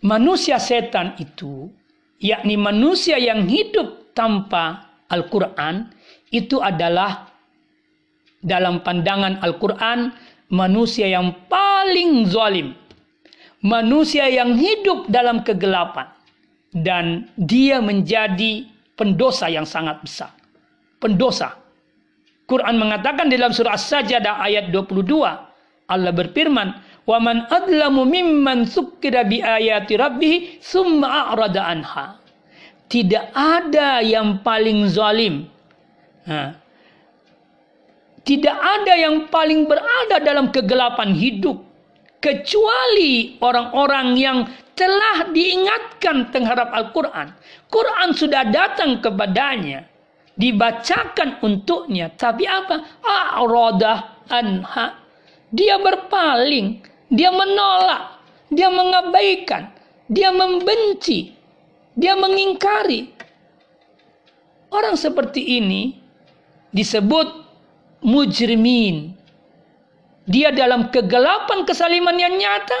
manusia 0.00 0.56
setan 0.56 1.18
itu, 1.20 1.68
yakni 2.22 2.56
manusia 2.56 3.18
yang 3.20 3.44
hidup 3.44 4.14
tanpa 4.16 4.88
Al-Quran, 5.12 5.90
itu 6.32 6.62
adalah 6.62 7.28
dalam 8.40 8.80
pandangan 8.80 9.42
Al-Quran 9.44 10.14
manusia 10.52 11.08
yang 11.08 11.34
paling 11.50 12.28
zalim, 12.30 12.76
manusia 13.64 14.28
yang 14.28 14.54
hidup 14.54 15.10
dalam 15.10 15.42
kegelapan, 15.42 16.06
dan 16.72 17.28
dia 17.36 17.84
menjadi 17.84 18.64
pendosa 18.96 19.52
yang 19.52 19.68
sangat 19.68 20.00
besar. 20.00 20.32
Pendosa. 20.96 21.56
Quran 22.48 22.80
mengatakan 22.80 23.28
dalam 23.32 23.52
surah 23.52 23.76
As-Sajdah 23.76 24.40
ayat 24.40 24.72
22, 24.72 25.08
Allah 25.88 26.12
berfirman, 26.12 26.68
"Wa 27.08 27.18
man 27.20 27.48
adlamu 27.48 28.04
mimman 28.08 28.68
sukkira 28.68 29.24
bi 29.24 29.40
ayati 29.40 29.96
rabbih 29.96 30.60
summa 30.60 31.32
a'rada 31.32 31.62
anha." 31.64 32.20
Tidak 32.92 33.32
ada 33.32 34.04
yang 34.04 34.44
paling 34.44 34.84
zalim. 34.92 35.48
Nah, 36.28 36.52
tidak 38.22 38.54
ada 38.54 38.94
yang 39.00 39.26
paling 39.32 39.64
berada 39.64 40.20
dalam 40.20 40.52
kegelapan 40.52 41.16
hidup 41.16 41.71
kecuali 42.22 43.36
orang-orang 43.42 44.14
yang 44.14 44.38
telah 44.78 45.28
diingatkan 45.34 46.30
terhadap 46.30 46.70
Al-Quran. 46.70 47.34
Quran 47.68 48.08
sudah 48.14 48.46
datang 48.48 49.02
kepadanya, 49.02 49.84
dibacakan 50.38 51.42
untuknya, 51.42 52.08
tapi 52.14 52.46
apa? 52.46 53.02
A'radah 53.02 54.30
anha. 54.32 55.02
Dia 55.52 55.76
berpaling, 55.76 56.80
dia 57.12 57.28
menolak, 57.28 58.24
dia 58.48 58.72
mengabaikan, 58.72 59.68
dia 60.08 60.32
membenci, 60.32 61.36
dia 61.92 62.16
mengingkari. 62.16 63.12
Orang 64.72 64.96
seperti 64.96 65.60
ini 65.60 66.00
disebut 66.72 67.28
mujrimin. 68.00 69.21
Dia 70.30 70.54
dalam 70.54 70.92
kegelapan 70.94 71.66
kesaliman 71.66 72.14
yang 72.14 72.38
nyata, 72.38 72.78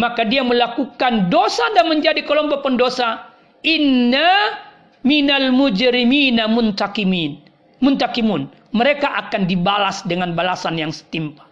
maka 0.00 0.24
dia 0.24 0.40
melakukan 0.40 1.28
dosa 1.28 1.68
dan 1.76 1.92
menjadi 1.92 2.24
kelompok 2.24 2.64
pendosa. 2.64 3.28
Inna 3.66 4.56
minal 5.04 5.52
mujrimina 5.52 6.48
muntakimin. 6.48 7.44
Muntakimun. 7.84 8.48
Mereka 8.72 9.08
akan 9.26 9.48
dibalas 9.48 10.04
dengan 10.04 10.32
balasan 10.32 10.80
yang 10.80 10.92
setimpal. 10.92 11.44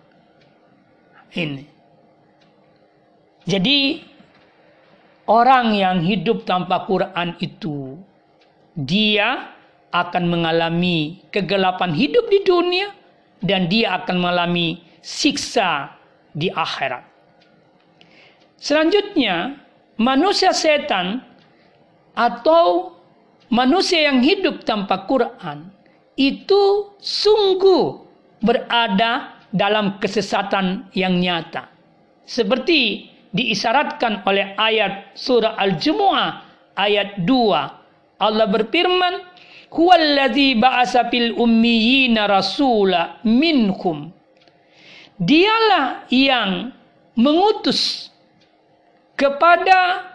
Ini. 1.37 1.65
Jadi 3.47 4.03
orang 5.31 5.77
yang 5.77 6.03
hidup 6.03 6.49
tanpa 6.49 6.87
Quran 6.89 7.37
itu 7.39 7.95
dia 8.75 9.53
akan 9.95 10.29
mengalami 10.29 11.23
kegelapan 11.31 11.95
hidup 11.95 12.27
di 12.29 12.43
dunia 12.45 12.91
dan 13.41 13.71
dia 13.71 14.03
akan 14.03 14.19
mengalami 14.19 14.86
siksa 15.07 15.95
di 16.35 16.51
akhirat. 16.51 17.07
Selanjutnya, 18.59 19.55
manusia 20.03 20.51
setan 20.51 21.23
atau 22.19 22.99
manusia 23.55 24.11
yang 24.11 24.19
hidup 24.19 24.67
tanpa 24.67 25.07
Quran 25.07 25.71
itu 26.19 26.91
sungguh 26.99 28.03
berada 28.43 29.39
dalam 29.55 30.03
kesesatan 30.03 30.91
yang 30.91 31.23
nyata. 31.23 31.71
Seperti 32.27 33.07
diisyaratkan 33.31 34.27
oleh 34.27 34.59
ayat 34.59 35.15
surah 35.15 35.55
Al-Jumu'ah 35.55 36.31
ayat 36.75 37.23
2. 37.23 38.19
Allah 38.19 38.47
berfirman, 38.49 39.15
huwallazi 39.71 40.59
ba'asa 40.59 41.07
fil 41.13 41.37
ummiyina 41.37 42.27
rasula 42.27 43.21
minkum. 43.23 44.16
Dialah 45.17 46.05
yang 46.13 46.77
mengutus 47.17 48.13
kepada 49.17 50.13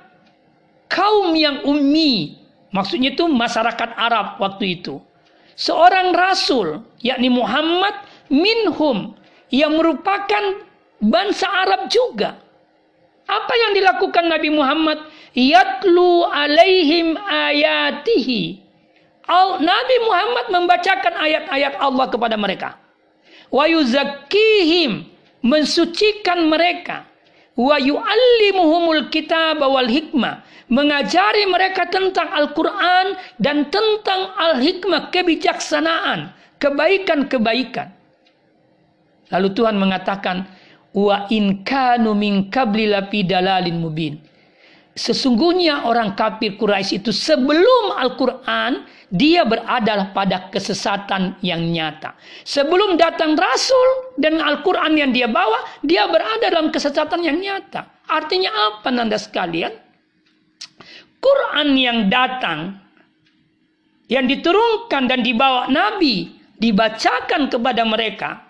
kaum 0.86 1.34
yang 1.34 1.66
ummi. 1.66 2.38
Maksudnya 2.72 3.12
itu 3.12 3.26
masyarakat 3.28 3.90
Arab 3.98 4.38
waktu 4.38 4.80
itu. 4.80 5.02
Seorang 5.58 6.16
rasul, 6.16 6.86
yakni 7.04 7.28
Muhammad 7.28 7.94
minhum, 8.32 9.18
yang 9.52 9.76
merupakan 9.76 10.64
bangsa 11.02 11.50
Arab 11.50 11.92
juga. 11.92 12.40
Apa 13.28 13.54
yang 13.68 13.72
dilakukan 13.76 14.26
Nabi 14.32 14.50
Muhammad? 14.54 15.02
Yatlu 15.36 16.28
alaihim 16.28 17.16
ayatihi 17.16 18.72
Nabi 19.62 19.96
Muhammad 20.04 20.46
membacakan 20.52 21.14
ayat-ayat 21.16 21.74
Allah 21.80 22.06
kepada 22.12 22.36
mereka. 22.36 22.81
Wa 23.52 23.68
yuzakkihim 23.68 25.06
mensucikan 25.44 26.48
mereka. 26.48 27.06
Wa 27.60 27.76
yu'allimuhumul 27.78 29.12
kitab 29.12 29.60
wal 29.60 29.92
hikmah 29.92 30.48
mengajari 30.72 31.44
mereka 31.52 31.84
tentang 31.92 32.32
Al-Qur'an 32.32 33.20
dan 33.44 33.68
tentang 33.68 34.32
al-hikmah 34.40 35.12
kebijaksanaan, 35.12 36.32
kebaikan-kebaikan. 36.64 37.92
Lalu 39.36 39.48
Tuhan 39.52 39.76
mengatakan 39.76 40.48
wa 40.96 41.28
in 41.28 41.68
kanu 41.68 42.16
min 42.16 42.48
qabli 42.48 42.88
lafi 42.88 43.28
dalalin 43.28 43.84
mubin. 43.84 44.16
Sesungguhnya 44.96 45.88
orang 45.88 46.20
kafir 46.20 46.56
Quraisy 46.60 47.04
itu 47.04 47.12
sebelum 47.16 47.96
Al-Qur'an 47.96 48.88
dia 49.12 49.44
berada 49.44 50.08
pada 50.16 50.48
kesesatan 50.48 51.36
yang 51.44 51.60
nyata. 51.68 52.16
Sebelum 52.48 52.96
datang 52.96 53.36
Rasul 53.36 54.16
dan 54.16 54.40
Al-Quran 54.40 54.96
yang 54.96 55.12
dia 55.12 55.28
bawa, 55.28 55.68
dia 55.84 56.08
berada 56.08 56.48
dalam 56.48 56.72
kesesatan 56.72 57.20
yang 57.20 57.36
nyata. 57.44 57.92
Artinya 58.08 58.50
apa 58.72 58.88
nanda 58.88 59.20
sekalian? 59.20 59.76
Quran 61.20 61.76
yang 61.76 62.08
datang, 62.08 62.80
yang 64.08 64.32
diturunkan 64.32 65.12
dan 65.12 65.20
dibawa 65.22 65.68
Nabi, 65.68 66.32
dibacakan 66.56 67.52
kepada 67.52 67.84
mereka, 67.84 68.48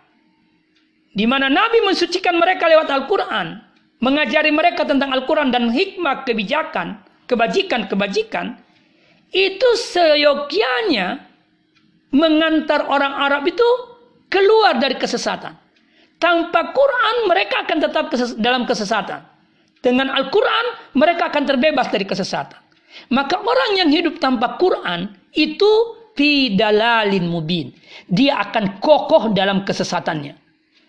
di 1.12 1.26
mana 1.26 1.50
Nabi 1.50 1.82
mensucikan 1.82 2.38
mereka 2.38 2.70
lewat 2.70 2.88
Al-Quran, 2.88 3.60
mengajari 3.98 4.54
mereka 4.54 4.86
tentang 4.86 5.10
Al-Quran 5.10 5.50
dan 5.50 5.74
hikmah 5.74 6.22
kebijakan, 6.24 7.02
kebajikan-kebajikan, 7.26 8.61
itu 9.32 9.70
seyogianya 9.80 11.24
mengantar 12.12 12.84
orang 12.92 13.16
Arab 13.16 13.48
itu 13.48 13.68
keluar 14.28 14.80
dari 14.80 15.00
kesesatan. 15.00 15.56
Tanpa 16.22 16.76
Quran 16.76 17.16
mereka 17.26 17.66
akan 17.66 17.78
tetap 17.82 18.06
dalam 18.38 18.68
kesesatan. 18.68 19.26
Dengan 19.82 20.14
Al-Quran 20.14 20.94
mereka 20.94 21.34
akan 21.34 21.44
terbebas 21.50 21.90
dari 21.90 22.06
kesesatan. 22.06 22.60
Maka 23.10 23.40
orang 23.42 23.82
yang 23.82 23.90
hidup 23.90 24.22
tanpa 24.22 24.60
Quran 24.62 25.10
itu 25.34 25.98
pidalalin 26.14 27.26
mubin. 27.26 27.74
Dia 28.12 28.46
akan 28.46 28.84
kokoh 28.84 29.34
dalam 29.34 29.64
kesesatannya. 29.66 30.38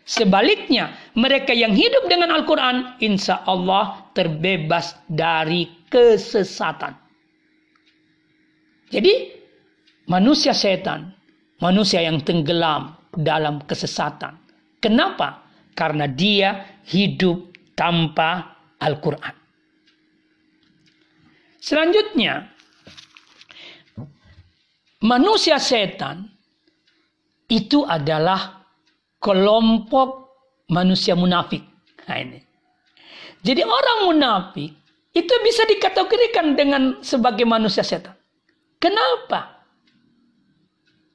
Sebaliknya, 0.03 0.91
mereka 1.15 1.55
yang 1.55 1.79
hidup 1.79 2.11
dengan 2.11 2.35
Al-Quran, 2.35 2.99
insya 2.99 3.39
Allah 3.47 4.03
terbebas 4.19 4.99
dari 5.07 5.71
kesesatan. 5.89 7.02
Jadi 8.93 9.33
manusia 10.07 10.53
setan, 10.53 11.17
manusia 11.65 12.05
yang 12.05 12.21
tenggelam 12.21 12.93
dalam 13.17 13.65
kesesatan. 13.65 14.37
Kenapa? 14.83 15.43
karena 15.73 16.09
dia 16.09 16.81
hidup 16.89 17.53
tanpa 17.73 18.57
Al-Quran. 18.81 19.35
Selanjutnya, 21.63 22.51
manusia 25.07 25.57
setan 25.63 26.27
itu 27.47 27.87
adalah 27.87 28.67
kelompok 29.23 30.35
manusia 30.75 31.15
munafik. 31.15 31.63
Nah 32.11 32.19
ini. 32.19 32.41
Jadi 33.43 33.63
orang 33.63 33.99
munafik 34.11 34.71
itu 35.15 35.35
bisa 35.47 35.63
dikategorikan 35.67 36.55
dengan 36.59 36.83
sebagai 37.03 37.47
manusia 37.47 37.87
setan. 37.87 38.19
Kenapa? 38.83 39.63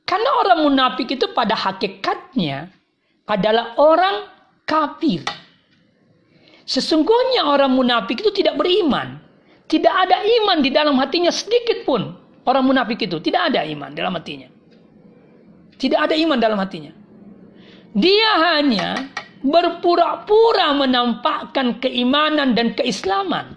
Karena 0.07 0.39
orang 0.39 0.59
munafik 0.63 1.11
itu 1.11 1.27
pada 1.35 1.51
hakikatnya 1.51 2.71
adalah 3.27 3.75
orang 3.75 4.31
kafir. 4.63 5.19
Sesungguhnya 6.63 7.43
orang 7.43 7.75
munafik 7.75 8.23
itu 8.23 8.31
tidak 8.31 8.55
beriman. 8.55 9.19
Tidak 9.67 9.91
ada 9.91 10.23
iman 10.23 10.63
di 10.63 10.71
dalam 10.71 10.95
hatinya 10.95 11.27
sedikit 11.27 11.83
pun. 11.83 12.15
Orang 12.47 12.71
munafik 12.71 13.03
itu 13.03 13.19
tidak 13.19 13.51
ada 13.51 13.67
iman 13.67 13.91
dalam 13.91 14.15
hatinya. 14.15 14.47
Tidak 15.75 15.99
ada 15.99 16.15
iman 16.15 16.39
dalam 16.39 16.55
hatinya. 16.55 16.95
Dia 17.91 18.31
hanya 18.55 19.11
berpura-pura 19.43 20.71
menampakkan 20.71 21.83
keimanan 21.83 22.55
dan 22.55 22.71
keislaman. 22.79 23.51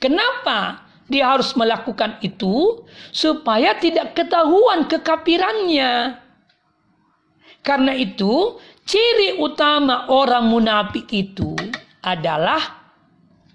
Kenapa 0.00 0.83
dia 1.08 1.36
harus 1.36 1.52
melakukan 1.56 2.20
itu? 2.24 2.84
Supaya 3.12 3.76
tidak 3.76 4.16
ketahuan 4.16 4.88
kekafirannya. 4.88 6.20
Karena 7.64 7.92
itu, 7.96 8.60
ciri 8.84 9.40
utama 9.40 10.08
orang 10.12 10.52
munafik 10.52 11.08
itu 11.12 11.56
adalah 12.04 12.60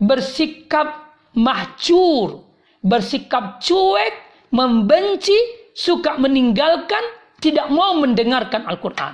bersikap 0.02 1.14
mahcur, 1.38 2.42
bersikap 2.82 3.62
cuek, 3.62 4.14
membenci, 4.50 5.38
suka 5.78 6.18
meninggalkan, 6.18 7.02
tidak 7.38 7.70
mau 7.70 7.94
mendengarkan 7.96 8.66
Al-Quran. 8.66 9.14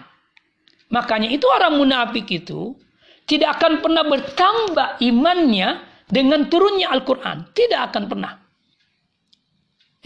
Makanya 0.94 1.28
itu 1.28 1.44
orang 1.50 1.76
munafik 1.76 2.30
itu 2.32 2.78
tidak 3.26 3.60
akan 3.60 3.82
pernah 3.82 4.06
bertambah 4.06 5.02
imannya 5.02 5.82
dengan 6.10 6.48
turunnya 6.50 6.94
Al-Quran. 6.94 7.50
Tidak 7.52 7.80
akan 7.92 8.04
pernah. 8.06 8.34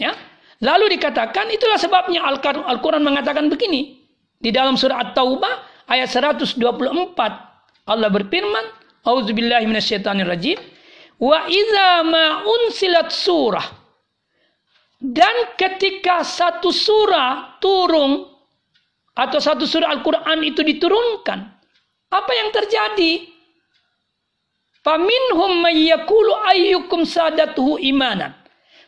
Ya. 0.00 0.16
Lalu 0.60 1.00
dikatakan 1.00 1.48
itulah 1.48 1.80
sebabnya 1.80 2.20
Al-Quran 2.24 3.00
mengatakan 3.00 3.48
begini. 3.48 4.00
Di 4.40 4.48
dalam 4.48 4.76
surah 4.76 5.08
At-Taubah 5.08 5.84
ayat 5.88 6.08
124 6.08 6.56
Allah 7.84 8.08
berfirman, 8.08 8.64
"Auzubillahi 9.04 9.68
minasyaitonirrajim." 9.68 10.56
Wa 11.20 11.44
idza 11.44 12.00
ma 12.08 12.44
unsilat 12.48 13.12
surah 13.12 13.80
dan 15.00 15.56
ketika 15.56 16.20
satu 16.20 16.68
surah 16.68 17.56
turun 17.56 18.28
atau 19.16 19.40
satu 19.40 19.64
surah 19.64 19.96
Al-Quran 19.96 20.44
itu 20.44 20.60
diturunkan, 20.60 21.40
apa 22.12 22.32
yang 22.36 22.52
terjadi? 22.52 23.32
Faminhum 24.80 25.60
mayyakulu 25.60 26.32
ayyukum 26.48 27.04
sadatuhu 27.04 27.76
imanan. 27.84 28.32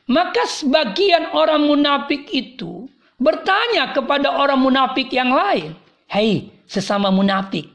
Maka 0.08 0.48
sebagian 0.48 1.30
orang 1.36 1.68
munafik 1.68 2.26
itu 2.32 2.88
bertanya 3.20 3.92
kepada 3.94 4.34
orang 4.34 4.58
munafik 4.58 5.12
yang 5.12 5.30
lain. 5.30 5.76
Hei, 6.10 6.50
sesama 6.66 7.12
munafik. 7.12 7.70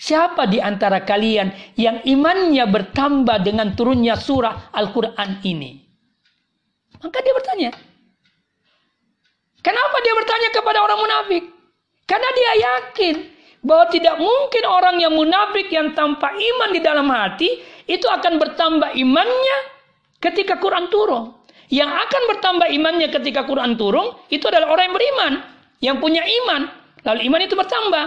Siapa 0.00 0.48
di 0.48 0.56
antara 0.58 1.04
kalian 1.04 1.76
yang 1.76 2.00
imannya 2.08 2.64
bertambah 2.64 3.44
dengan 3.44 3.76
turunnya 3.76 4.16
surah 4.16 4.72
Al-Quran 4.72 5.44
ini? 5.44 5.76
Maka 7.00 7.18
dia 7.20 7.34
bertanya. 7.36 7.70
Kenapa 9.60 9.96
dia 10.00 10.14
bertanya 10.16 10.48
kepada 10.56 10.78
orang 10.80 10.98
munafik? 11.04 11.44
Karena 12.08 12.28
dia 12.32 12.52
yakin 12.64 13.16
bahwa 13.60 13.92
tidak 13.92 14.16
mungkin 14.16 14.64
orang 14.64 14.96
yang 15.00 15.12
munafik 15.12 15.68
yang 15.68 15.92
tanpa 15.92 16.32
iman 16.32 16.70
di 16.72 16.80
dalam 16.80 17.06
hati 17.12 17.60
itu 17.84 18.08
akan 18.08 18.40
bertambah 18.40 18.96
imannya 18.96 19.58
ketika 20.20 20.56
Quran 20.56 20.88
turun. 20.88 21.36
Yang 21.70 21.90
akan 21.90 22.22
bertambah 22.34 22.68
imannya 22.74 23.08
ketika 23.14 23.46
Quran 23.46 23.78
turun 23.78 24.18
itu 24.26 24.42
adalah 24.50 24.74
orang 24.74 24.90
yang 24.90 24.96
beriman, 24.96 25.32
yang 25.78 25.96
punya 26.02 26.22
iman. 26.26 26.66
Lalu 27.06 27.20
iman 27.30 27.40
itu 27.46 27.54
bertambah. 27.54 28.06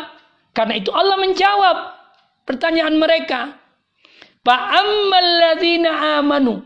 Karena 0.53 0.73
itu 0.77 0.91
Allah 0.91 1.17
menjawab 1.17 1.77
pertanyaan 2.43 2.95
mereka. 2.99 3.55
Fa'ammalladzina 4.43 6.19
amanu. 6.19 6.59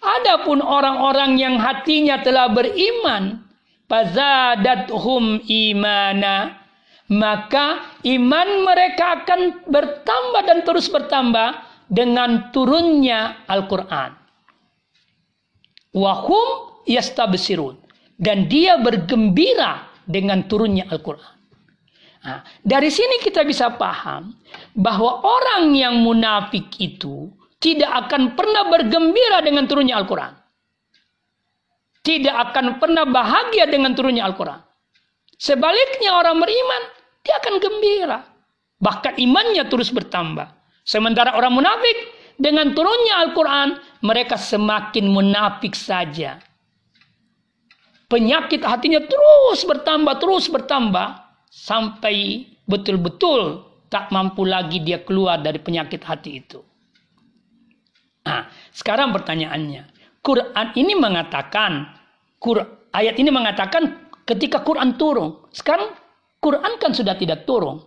Adapun 0.00 0.64
orang-orang 0.64 1.36
yang 1.36 1.60
hatinya 1.60 2.24
telah 2.24 2.48
beriman, 2.48 3.44
fazadathum 3.84 5.44
imana. 5.44 6.59
Maka 7.10 7.98
iman 8.06 8.48
mereka 8.62 9.22
akan 9.22 9.66
bertambah 9.66 10.42
dan 10.46 10.58
terus 10.62 10.86
bertambah 10.86 11.58
dengan 11.90 12.54
turunnya 12.54 13.42
Al-Quran. 13.50 14.14
Wahum 15.90 16.80
yastabsirun. 16.86 17.82
Dan 18.20 18.46
dia 18.46 18.78
bergembira 18.78 19.90
dengan 20.06 20.46
turunnya 20.46 20.86
Al-Quran. 20.86 21.34
Nah, 22.20 22.44
dari 22.60 22.92
sini 22.92 23.16
kita 23.24 23.48
bisa 23.48 23.74
paham 23.80 24.36
bahwa 24.76 25.24
orang 25.24 25.72
yang 25.72 26.04
munafik 26.04 26.68
itu 26.76 27.32
tidak 27.56 28.06
akan 28.06 28.36
pernah 28.36 28.68
bergembira 28.68 29.40
dengan 29.40 29.64
turunnya 29.64 29.96
Al-Quran. 29.96 30.36
Tidak 32.00 32.36
akan 32.48 32.76
pernah 32.76 33.08
bahagia 33.08 33.68
dengan 33.68 33.96
turunnya 33.96 34.28
Al-Quran. 34.28 34.60
Sebaliknya 35.40 36.20
orang 36.20 36.36
beriman, 36.36 36.82
dia 37.24 37.34
akan 37.40 37.54
gembira. 37.60 38.18
Bahkan 38.80 39.20
imannya 39.20 39.64
terus 39.68 39.92
bertambah. 39.92 40.48
Sementara 40.84 41.36
orang 41.36 41.52
munafik, 41.52 41.96
dengan 42.40 42.72
turunnya 42.72 43.20
Al-Quran, 43.28 43.76
mereka 44.00 44.40
semakin 44.40 45.12
munafik 45.12 45.76
saja. 45.76 46.40
Penyakit 48.08 48.64
hatinya 48.64 49.04
terus 49.04 49.60
bertambah, 49.68 50.16
terus 50.16 50.48
bertambah 50.48 51.20
sampai 51.52 52.48
betul-betul 52.64 53.68
tak 53.92 54.08
mampu 54.08 54.48
lagi 54.48 54.80
dia 54.80 55.04
keluar 55.04 55.36
dari 55.44 55.60
penyakit 55.60 56.00
hati 56.00 56.40
itu. 56.40 56.64
Nah, 58.24 58.48
sekarang 58.72 59.12
pertanyaannya, 59.12 59.92
Quran 60.24 60.66
ini 60.80 60.96
mengatakan, 60.96 61.92
ayat 62.96 63.20
ini 63.20 63.28
mengatakan 63.28 64.08
ketika 64.24 64.64
Quran 64.64 64.96
turun. 64.96 65.44
Sekarang 65.52 65.92
Quran 66.40 66.80
kan 66.80 66.96
sudah 66.96 67.14
tidak 67.14 67.44
turun. 67.44 67.84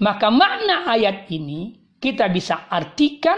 Maka 0.00 0.32
makna 0.32 0.88
ayat 0.88 1.28
ini 1.28 1.76
kita 2.00 2.32
bisa 2.32 2.64
artikan 2.72 3.36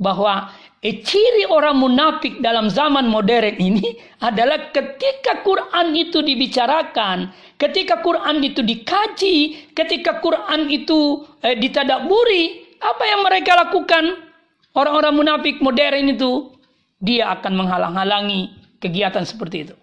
bahwa 0.00 0.48
eh, 0.80 1.04
ciri 1.04 1.44
orang 1.44 1.76
munafik 1.76 2.40
dalam 2.40 2.72
zaman 2.72 3.04
modern 3.04 3.60
ini 3.60 3.98
adalah 4.24 4.72
ketika 4.72 5.44
Quran 5.44 5.92
itu 5.92 6.24
dibicarakan, 6.24 7.28
ketika 7.60 8.00
Quran 8.00 8.40
itu 8.40 8.64
dikaji, 8.64 9.68
ketika 9.76 10.24
Quran 10.24 10.72
itu 10.72 11.28
eh, 11.44 11.60
ditadaburi, 11.60 12.78
apa 12.80 13.04
yang 13.04 13.20
mereka 13.28 13.52
lakukan? 13.58 14.24
Orang-orang 14.72 15.14
munafik 15.18 15.58
modern 15.60 16.14
itu 16.14 16.54
dia 17.02 17.34
akan 17.34 17.52
menghalang-halangi 17.58 18.54
kegiatan 18.78 19.26
seperti 19.26 19.68
itu. 19.68 19.76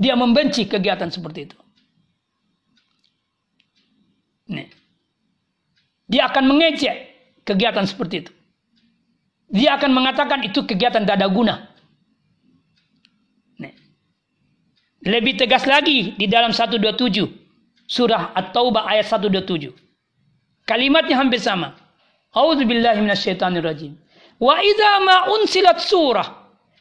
Dia 0.00 0.16
membenci 0.16 0.64
kegiatan 0.64 1.12
seperti 1.12 1.52
itu. 1.52 1.61
Nih. 4.52 4.68
Dia 6.12 6.28
akan 6.28 6.44
mengejek 6.44 6.96
kegiatan 7.48 7.88
seperti 7.88 8.28
itu. 8.28 8.32
Dia 9.52 9.80
akan 9.80 9.90
mengatakan 9.92 10.44
itu 10.44 10.64
kegiatan 10.64 11.04
tidak 11.04 11.16
ada 11.20 11.28
guna. 11.32 11.54
Nih. 13.56 13.72
Lebih 15.08 15.40
tegas 15.40 15.64
lagi 15.64 16.12
di 16.16 16.28
dalam 16.28 16.52
127 16.52 17.28
surah 17.88 18.32
At-Taubah 18.36 18.88
ayat 18.88 19.08
127. 19.08 19.72
Kalimatnya 20.68 21.20
hampir 21.20 21.40
sama. 21.42 21.76
A'udzubillahi 22.32 23.04
minasyaitonirrajim. 23.04 23.92
Wa 24.40 24.56
idza 24.60 24.92
ma 25.04 25.16
unsilat 25.36 25.84
surah. 25.84 26.28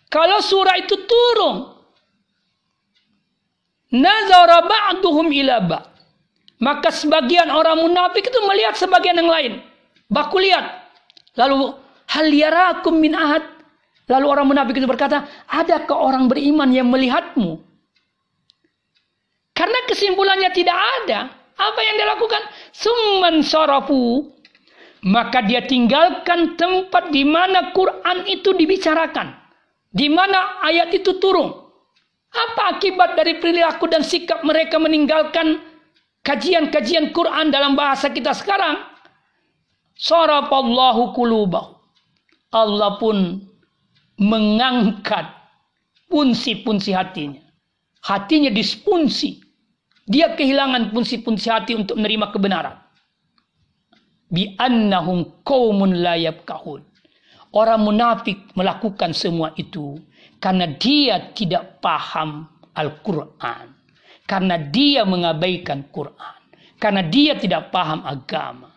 Kalau 0.07 0.39
surah 0.39 0.75
itu 0.79 0.95
turun. 1.07 1.75
Nazara 3.91 4.63
ba'duhum 4.63 5.27
ila 5.35 5.59
ba'. 5.59 5.90
Maka 6.61 6.93
sebagian 6.93 7.49
orang 7.49 7.81
munafik 7.81 8.29
itu 8.29 8.39
melihat 8.45 8.77
sebagian 8.77 9.17
yang 9.17 9.27
lain. 9.27 9.53
Baku 10.07 10.37
lihat. 10.37 10.85
Lalu 11.33 11.73
Hal 12.11 12.27
yarakum 12.27 12.99
min 12.99 13.15
ahad. 13.15 13.39
Lalu 14.11 14.25
orang 14.27 14.45
munafik 14.51 14.75
itu 14.75 14.83
berkata, 14.83 15.23
adakah 15.47 15.95
orang 15.95 16.27
beriman 16.27 16.67
yang 16.75 16.91
melihatmu? 16.91 17.63
Karena 19.55 19.79
kesimpulannya 19.87 20.51
tidak 20.51 20.75
ada. 20.75 21.31
Apa 21.55 21.79
yang 21.79 21.95
dia 21.95 22.07
lakukan? 22.11 22.41
Summan 22.75 23.39
sarafu. 23.39 24.27
maka 25.01 25.41
dia 25.41 25.65
tinggalkan 25.65 26.53
tempat 26.61 27.09
di 27.09 27.25
mana 27.25 27.73
Quran 27.73 28.21
itu 28.29 28.53
dibicarakan, 28.53 29.33
di 29.89 30.05
mana 30.13 30.61
ayat 30.61 30.93
itu 30.93 31.17
turun. 31.17 31.49
Apa 32.29 32.77
akibat 32.77 33.17
dari 33.17 33.41
perilaku 33.41 33.89
dan 33.89 34.05
sikap 34.05 34.45
mereka 34.45 34.77
meninggalkan 34.77 35.57
kajian-kajian 36.25 37.13
Quran 37.13 37.53
dalam 37.53 37.77
bahasa 37.77 38.09
kita 38.09 38.33
sekarang? 38.33 38.81
Sarafallahu 39.97 41.13
kulubahu. 41.13 41.77
Allah 42.51 42.99
pun 42.99 43.47
mengangkat 44.19 45.29
punsi-punsi 46.11 46.91
hatinya. 46.91 47.39
Hatinya 48.03 48.51
dispunsi. 48.51 49.39
Dia 50.09 50.35
kehilangan 50.35 50.91
punsi-punsi 50.91 51.47
hati 51.47 51.77
untuk 51.77 51.95
menerima 51.95 52.33
kebenaran 52.33 52.81
bi 54.31 54.55
annahum 54.57 55.43
qaumun 55.43 55.99
la 55.99 56.15
yafqahun. 56.15 56.81
Orang 57.51 57.83
munafik 57.83 58.39
melakukan 58.55 59.11
semua 59.11 59.51
itu 59.59 59.99
karena 60.39 60.71
dia 60.79 61.35
tidak 61.35 61.83
paham 61.83 62.47
Al-Qur'an. 62.79 63.75
Karena 64.31 64.55
dia 64.55 65.03
mengabaikan 65.03 65.91
Quran. 65.91 66.39
Karena 66.79 67.03
dia 67.03 67.35
tidak 67.35 67.67
paham 67.67 67.99
agama. 68.07 68.71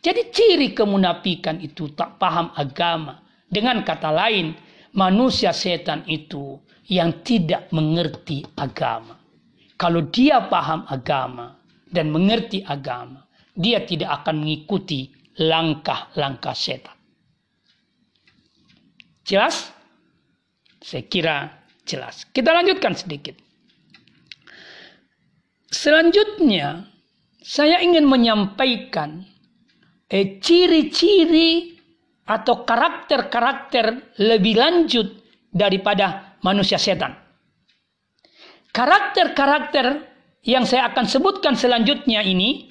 Jadi 0.00 0.32
ciri 0.32 0.72
kemunafikan 0.72 1.60
itu 1.60 1.92
tak 1.92 2.16
paham 2.16 2.48
agama. 2.56 3.20
Dengan 3.44 3.84
kata 3.84 4.08
lain, 4.08 4.56
manusia 4.96 5.52
setan 5.52 6.08
itu 6.08 6.56
yang 6.88 7.20
tidak 7.20 7.68
mengerti 7.68 8.48
agama. 8.56 9.20
Kalau 9.76 10.08
dia 10.08 10.48
paham 10.48 10.88
agama 10.88 11.60
dan 11.92 12.08
mengerti 12.08 12.64
agama, 12.64 13.28
dia 13.52 13.84
tidak 13.84 14.24
akan 14.24 14.40
mengikuti 14.40 15.12
langkah-langkah 15.36 16.56
setan. 16.56 16.96
Jelas? 19.28 19.68
Saya 20.80 21.04
kira 21.04 21.36
jelas. 21.84 22.24
Kita 22.32 22.56
lanjutkan 22.56 22.96
sedikit. 22.96 23.43
Selanjutnya, 25.74 26.86
saya 27.42 27.82
ingin 27.82 28.06
menyampaikan 28.06 29.26
eh, 30.06 30.38
ciri-ciri 30.38 31.74
atau 32.30 32.62
karakter-karakter 32.62 34.16
lebih 34.22 34.54
lanjut 34.54 35.10
daripada 35.50 36.38
manusia 36.46 36.78
setan. 36.78 37.18
Karakter-karakter 38.70 40.14
yang 40.46 40.62
saya 40.62 40.94
akan 40.94 41.10
sebutkan 41.10 41.58
selanjutnya 41.58 42.22
ini 42.22 42.70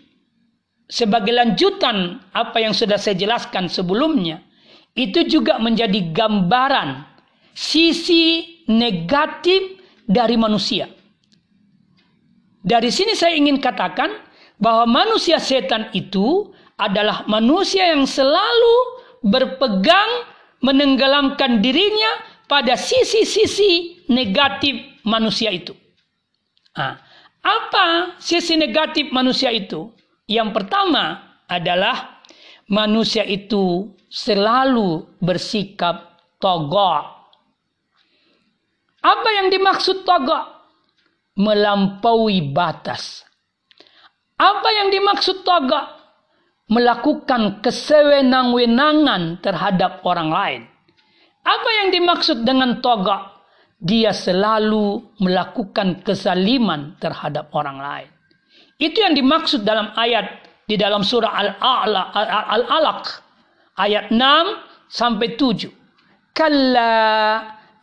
sebagai 0.88 1.36
lanjutan 1.36 2.24
apa 2.32 2.64
yang 2.64 2.72
sudah 2.72 2.96
saya 2.96 3.20
jelaskan 3.20 3.68
sebelumnya, 3.68 4.40
itu 4.96 5.28
juga 5.28 5.60
menjadi 5.60 6.12
gambaran 6.16 7.04
sisi 7.52 8.64
negatif 8.72 9.80
dari 10.08 10.40
manusia. 10.40 11.03
Dari 12.64 12.88
sini 12.88 13.12
saya 13.12 13.36
ingin 13.36 13.60
katakan 13.60 14.08
bahwa 14.56 15.04
manusia 15.04 15.36
setan 15.36 15.92
itu 15.92 16.56
adalah 16.80 17.28
manusia 17.28 17.92
yang 17.92 18.08
selalu 18.08 18.76
berpegang 19.20 20.32
menenggelamkan 20.64 21.60
dirinya 21.60 22.24
pada 22.48 22.80
sisi-sisi 22.80 24.08
negatif 24.08 24.80
manusia 25.04 25.52
itu. 25.52 25.76
Nah, 26.80 26.96
apa 27.44 28.16
sisi 28.24 28.56
negatif 28.56 29.12
manusia 29.12 29.52
itu? 29.52 29.92
Yang 30.32 30.56
pertama 30.56 31.20
adalah 31.52 32.24
manusia 32.72 33.28
itu 33.28 33.92
selalu 34.08 35.04
bersikap 35.20 36.16
togok. 36.40 37.04
Apa 39.04 39.30
yang 39.36 39.52
dimaksud 39.52 40.08
togok? 40.08 40.53
Melampaui 41.34 42.54
batas. 42.54 43.26
Apa 44.38 44.70
yang 44.70 44.94
dimaksud 44.94 45.42
togok? 45.42 45.86
Melakukan 46.70 47.62
kesewenang-wenangan 47.66 49.42
terhadap 49.42 50.06
orang 50.06 50.30
lain. 50.30 50.62
Apa 51.44 51.70
yang 51.84 51.92
dimaksud 51.92 52.48
dengan 52.48 52.80
togok? 52.80 53.34
Dia 53.84 54.16
selalu 54.16 55.18
melakukan 55.20 56.08
kezaliman 56.08 56.96
terhadap 57.04 57.52
orang 57.52 57.78
lain. 57.84 58.10
Itu 58.80 59.04
yang 59.04 59.12
dimaksud 59.12 59.68
dalam 59.68 59.92
ayat 60.00 60.44
di 60.64 60.80
dalam 60.80 61.04
surah 61.04 61.36
Al-Alaq 61.36 63.04
ayat 63.76 64.08
6 64.08 64.88
sampai 64.88 65.36
7. 65.36 65.68
Kalla 66.32 66.94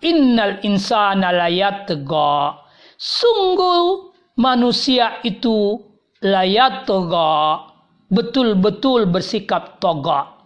innal 0.01 0.65
insana 0.65 1.29
layatga. 1.37 2.70
Sungguh 3.01 4.13
manusia 4.37 5.25
itu 5.25 5.81
layatga. 6.21 7.65
Betul-betul 8.13 9.09
bersikap 9.09 9.81
toga. 9.81 10.37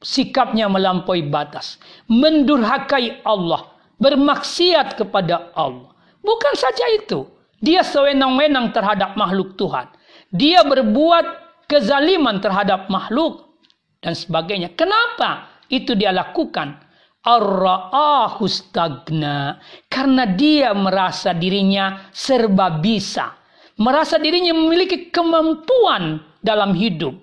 Sikapnya 0.00 0.72
melampaui 0.72 1.28
batas. 1.28 1.76
Mendurhakai 2.08 3.20
Allah. 3.28 3.76
Bermaksiat 4.00 4.96
kepada 4.96 5.52
Allah. 5.52 5.92
Bukan 6.24 6.54
saja 6.56 6.86
itu 6.96 7.28
dia 7.58 7.82
sewenang-wenang 7.82 8.70
terhadap 8.70 9.18
makhluk 9.18 9.58
Tuhan. 9.58 9.90
Dia 10.30 10.62
berbuat 10.62 11.26
kezaliman 11.66 12.38
terhadap 12.38 12.86
makhluk 12.86 13.58
dan 13.98 14.14
sebagainya. 14.14 14.72
Kenapa 14.78 15.50
itu 15.66 15.98
dia 15.98 16.14
lakukan? 16.14 16.87
Ar 17.28 18.40
stagna. 18.48 19.60
Karena 19.92 20.24
dia 20.24 20.72
merasa 20.72 21.36
dirinya 21.36 22.08
serba 22.16 22.80
bisa. 22.80 23.36
Merasa 23.78 24.16
dirinya 24.16 24.56
memiliki 24.56 25.12
kemampuan 25.12 26.24
dalam 26.40 26.72
hidup. 26.72 27.14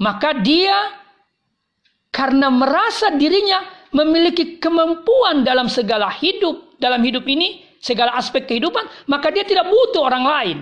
Maka 0.00 0.32
dia 0.38 0.96
karena 2.14 2.48
merasa 2.48 3.12
dirinya 3.12 3.60
memiliki 3.92 4.56
kemampuan 4.62 5.42
dalam 5.42 5.66
segala 5.66 6.08
hidup, 6.08 6.78
dalam 6.78 7.02
hidup 7.02 7.26
ini, 7.26 7.66
segala 7.82 8.14
aspek 8.16 8.46
kehidupan, 8.46 8.86
maka 9.10 9.28
dia 9.34 9.44
tidak 9.44 9.66
butuh 9.68 10.06
orang 10.06 10.24
lain. 10.24 10.58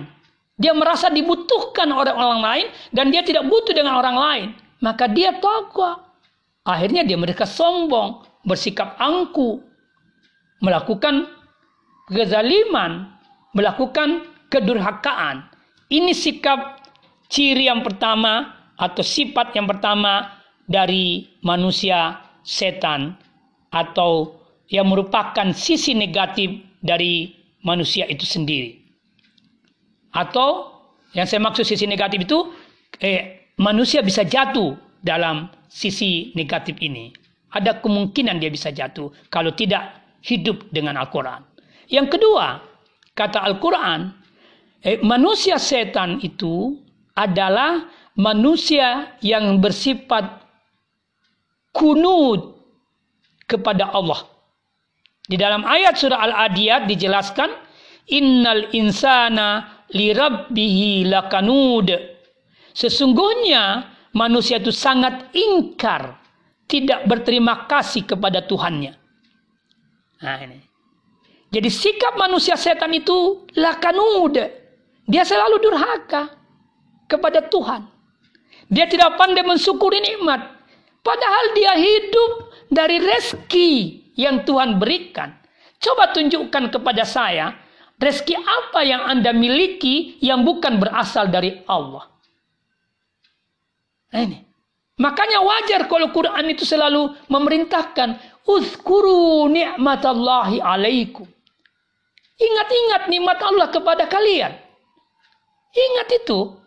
Dia 0.59 0.75
merasa 0.75 1.07
dibutuhkan 1.07 1.87
oleh 1.87 2.11
orang 2.11 2.41
lain 2.43 2.65
dan 2.91 3.15
dia 3.15 3.23
tidak 3.23 3.47
butuh 3.47 3.71
dengan 3.71 3.95
orang 3.95 4.17
lain. 4.17 4.47
Maka 4.83 5.07
dia 5.07 5.39
takwa. 5.39 6.03
Akhirnya 6.67 7.07
dia 7.07 7.15
mereka 7.15 7.47
sombong, 7.47 8.27
bersikap 8.43 8.95
angku, 8.99 9.63
melakukan 10.63 11.27
kezaliman, 12.09 13.11
melakukan 13.53 14.27
kedurhakaan. 14.49 15.47
Ini 15.89 16.13
sikap 16.13 16.83
ciri 17.29 17.69
yang 17.69 17.81
pertama 17.81 18.53
atau 18.77 19.03
sifat 19.03 19.53
yang 19.57 19.67
pertama 19.67 20.39
dari 20.69 21.27
manusia 21.41 22.21
setan 22.45 23.17
atau 23.73 24.39
yang 24.69 24.85
merupakan 24.85 25.49
sisi 25.53 25.97
negatif 25.97 26.61
dari 26.81 27.33
manusia 27.65 28.05
itu 28.05 28.23
sendiri. 28.23 28.77
Atau 30.13 30.73
yang 31.17 31.25
saya 31.25 31.41
maksud 31.41 31.65
sisi 31.65 31.89
negatif 31.89 32.25
itu 32.25 32.53
eh, 33.01 33.51
manusia 33.57 34.05
bisa 34.05 34.21
jatuh 34.25 34.77
dalam 35.01 35.49
sisi 35.69 36.33
negatif 36.37 36.77
ini. 36.81 37.13
Ada 37.49 37.81
kemungkinan 37.81 38.37
dia 38.37 38.51
bisa 38.53 38.69
jatuh 38.69 39.09
kalau 39.33 39.53
tidak 39.57 39.89
hidup 40.21 40.69
dengan 40.69 40.99
Al-Quran. 41.01 41.41
Yang 41.89 42.19
kedua, 42.19 42.61
kata 43.17 43.41
Al-Quran, 43.41 44.13
eh, 44.85 45.01
manusia 45.01 45.57
setan 45.57 46.21
itu 46.21 46.77
adalah 47.17 47.89
manusia 48.19 49.17
yang 49.25 49.57
bersifat 49.57 50.45
kunud 51.73 52.59
kepada 53.49 53.89
Allah. 53.95 54.21
Di 55.25 55.37
dalam 55.37 55.65
ayat 55.65 55.97
surah 55.97 56.21
Al-Adiyat 56.25 56.89
dijelaskan 56.89 57.49
innal 58.09 58.73
insana 58.73 59.79
lirabbihi 59.93 61.05
lakanud. 61.09 61.89
Sesungguhnya 62.73 63.89
manusia 64.13 64.61
itu 64.61 64.73
sangat 64.73 65.33
ingkar, 65.33 66.17
tidak 66.69 67.09
berterima 67.09 67.65
kasih 67.65 68.05
kepada 68.05 68.45
Tuhannya. 68.45 68.93
Nah 70.21 70.37
ini. 70.45 70.61
Jadi 71.49 71.69
sikap 71.73 72.13
manusia 72.13 72.53
setan 72.53 72.93
itu 72.93 73.49
lakanud. 73.57 74.37
Dia 75.09 75.25
selalu 75.25 75.57
durhaka 75.57 76.29
kepada 77.09 77.41
Tuhan. 77.49 77.89
Dia 78.69 78.85
tidak 78.85 79.17
pandai 79.17 79.41
mensyukuri 79.41 79.97
nikmat. 79.97 80.45
Padahal 81.01 81.57
dia 81.57 81.73
hidup 81.73 82.31
dari 82.69 83.01
rezeki 83.01 83.71
yang 84.13 84.45
Tuhan 84.45 84.77
berikan. 84.77 85.33
Coba 85.81 86.13
tunjukkan 86.13 86.69
kepada 86.69 87.01
saya 87.01 87.57
rezeki 87.97 88.35
apa 88.37 88.85
yang 88.85 89.01
Anda 89.09 89.33
miliki 89.33 90.21
yang 90.21 90.45
bukan 90.45 90.77
berasal 90.77 91.33
dari 91.33 91.65
Allah. 91.65 92.05
Nah, 94.13 94.21
ini. 94.21 94.48
Makanya 94.99 95.39
wajar 95.39 95.87
kalau 95.87 96.11
Quran 96.11 96.51
itu 96.51 96.67
selalu 96.67 97.15
memerintahkan 97.31 98.19
uzkuru 98.43 99.47
ni'matallahi 99.47 100.59
alaikum. 100.59 101.23
Ingat-ingat 102.39 103.07
nikmat 103.07 103.39
Allah 103.39 103.67
kepada 103.71 104.03
kalian. 104.11 104.51
Ingat 105.71 106.07
itu. 106.23 106.59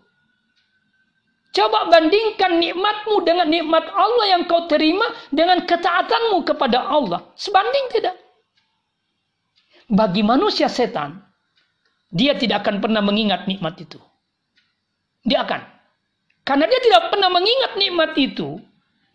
Coba 1.52 1.92
bandingkan 1.92 2.56
nikmatmu 2.56 3.20
dengan 3.28 3.48
nikmat 3.52 3.84
Allah 3.92 4.24
yang 4.36 4.48
kau 4.48 4.64
terima 4.64 5.04
dengan 5.28 5.60
ketaatanmu 5.68 6.48
kepada 6.48 6.88
Allah. 6.88 7.28
Sebanding 7.36 7.86
tidak. 7.92 8.16
Bagi 9.92 10.24
manusia 10.24 10.72
setan, 10.72 11.20
dia 12.08 12.32
tidak 12.32 12.64
akan 12.64 12.80
pernah 12.80 13.04
mengingat 13.04 13.44
nikmat 13.44 13.76
itu. 13.76 14.00
Dia 15.28 15.44
akan. 15.44 15.71
Karena 16.42 16.66
dia 16.66 16.80
tidak 16.82 17.14
pernah 17.14 17.30
mengingat 17.30 17.72
nikmat 17.78 18.12
itu. 18.18 18.58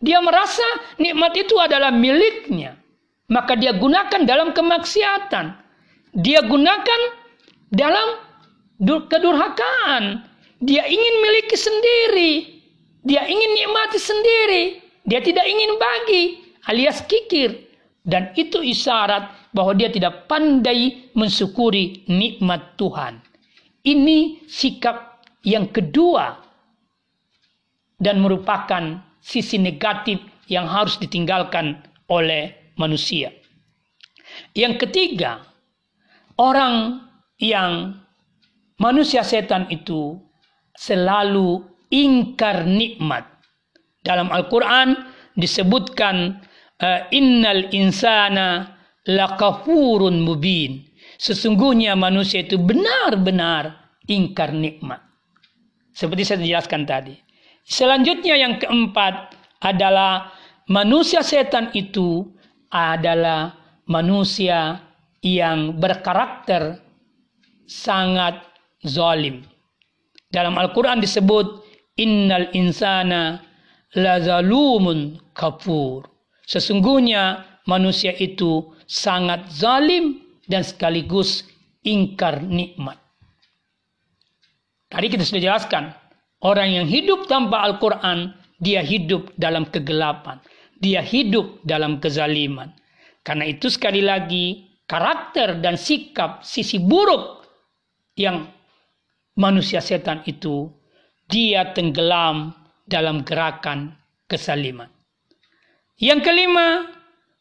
Dia 0.00 0.22
merasa 0.24 0.64
nikmat 0.96 1.36
itu 1.36 1.58
adalah 1.60 1.92
miliknya. 1.92 2.78
Maka 3.28 3.58
dia 3.58 3.76
gunakan 3.76 4.24
dalam 4.24 4.56
kemaksiatan. 4.56 5.52
Dia 6.16 6.40
gunakan 6.40 7.00
dalam 7.68 8.08
kedurhakaan. 8.80 10.24
Dia 10.64 10.88
ingin 10.88 11.14
miliki 11.20 11.56
sendiri. 11.58 12.32
Dia 13.04 13.28
ingin 13.28 13.50
nikmati 13.60 14.00
sendiri. 14.00 14.62
Dia 15.04 15.20
tidak 15.20 15.44
ingin 15.44 15.76
bagi 15.76 16.22
alias 16.72 17.04
kikir. 17.04 17.68
Dan 18.08 18.32
itu 18.40 18.64
isyarat 18.64 19.52
bahwa 19.52 19.76
dia 19.76 19.92
tidak 19.92 20.24
pandai 20.24 21.12
mensyukuri 21.12 22.08
nikmat 22.08 22.80
Tuhan. 22.80 23.20
Ini 23.84 24.48
sikap 24.48 25.20
yang 25.44 25.68
kedua 25.68 26.47
dan 27.98 28.22
merupakan 28.22 29.02
sisi 29.18 29.58
negatif 29.58 30.22
yang 30.46 30.64
harus 30.64 30.96
ditinggalkan 30.96 31.82
oleh 32.08 32.74
manusia. 32.78 33.34
Yang 34.54 34.86
ketiga, 34.86 35.42
orang 36.38 37.04
yang 37.42 37.98
Manusia 38.78 39.26
setan 39.26 39.66
itu 39.74 40.14
selalu 40.78 41.66
ingkar 41.90 42.62
nikmat. 42.62 43.26
Dalam 44.06 44.30
Al-Quran 44.30 44.94
disebutkan 45.34 46.38
uh, 46.78 47.00
innal 47.10 47.74
insana 47.74 48.78
lakafurun 49.02 50.22
mubin. 50.22 50.86
Sesungguhnya 51.18 51.98
manusia 51.98 52.46
itu 52.46 52.54
benar-benar 52.54 53.98
ingkar 54.06 54.54
nikmat. 54.54 55.02
Seperti 55.90 56.22
saya 56.22 56.46
jelaskan 56.46 56.86
tadi. 56.86 57.18
Selanjutnya 57.68 58.32
yang 58.40 58.56
keempat 58.56 59.36
adalah 59.60 60.32
manusia 60.72 61.20
setan 61.20 61.68
itu 61.76 62.24
adalah 62.72 63.52
manusia 63.84 64.80
yang 65.20 65.76
berkarakter 65.76 66.80
sangat 67.68 68.40
zalim. 68.80 69.44
Dalam 70.32 70.56
Al-Quran 70.56 71.04
disebut 71.04 71.60
innal 72.00 72.48
insana 72.56 73.44
lazalumun 73.92 75.20
kafur. 75.36 76.08
Sesungguhnya 76.48 77.44
manusia 77.68 78.16
itu 78.16 78.72
sangat 78.88 79.44
zalim 79.52 80.24
dan 80.48 80.64
sekaligus 80.64 81.44
ingkar 81.84 82.40
nikmat. 82.40 82.96
Tadi 84.88 85.06
kita 85.12 85.20
sudah 85.20 85.42
jelaskan, 85.52 85.92
orang 86.42 86.82
yang 86.82 86.86
hidup 86.86 87.26
tanpa 87.26 87.64
Al-Quran, 87.66 88.34
dia 88.58 88.82
hidup 88.82 89.30
dalam 89.38 89.66
kegelapan. 89.70 90.42
Dia 90.78 91.02
hidup 91.02 91.62
dalam 91.66 91.98
kezaliman. 91.98 92.70
Karena 93.26 93.50
itu 93.50 93.66
sekali 93.66 93.98
lagi, 93.98 94.78
karakter 94.86 95.58
dan 95.58 95.74
sikap 95.74 96.46
sisi 96.46 96.78
buruk 96.78 97.44
yang 98.14 98.46
manusia 99.38 99.82
setan 99.82 100.22
itu 100.26 100.70
dia 101.28 101.74
tenggelam 101.76 102.54
dalam 102.88 103.26
gerakan 103.26 103.94
kesaliman. 104.30 104.88
Yang 105.98 106.30
kelima, 106.30 106.88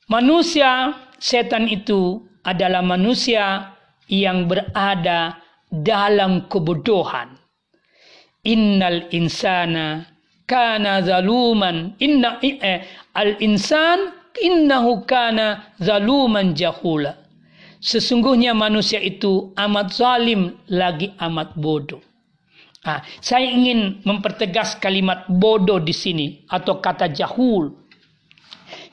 manusia 0.09 0.97
setan 1.21 1.69
itu 1.69 2.25
adalah 2.41 2.81
manusia 2.81 3.73
yang 4.09 4.49
berada 4.49 5.37
dalam 5.69 6.49
kebodohan. 6.49 7.36
Innal 8.47 9.11
insana 9.11 10.07
kana 10.47 11.03
zaluman 11.03 11.99
inna 11.99 12.39
eh, 12.39 13.11
al 13.11 13.35
insan 13.43 14.15
innahu 14.39 15.03
kana 15.03 15.75
zaluman 15.83 16.55
jahula 16.55 17.27
Sesungguhnya 17.77 18.57
manusia 18.57 18.97
itu 18.97 19.53
amat 19.53 19.93
zalim 19.93 20.57
lagi 20.65 21.13
amat 21.21 21.53
bodoh. 21.53 22.01
Nah, 22.81 23.03
saya 23.21 23.51
ingin 23.51 24.01
mempertegas 24.01 24.79
kalimat 24.81 25.29
bodoh 25.29 25.77
di 25.77 25.93
sini 25.93 26.41
atau 26.49 26.81
kata 26.81 27.11
jahul. 27.13 27.69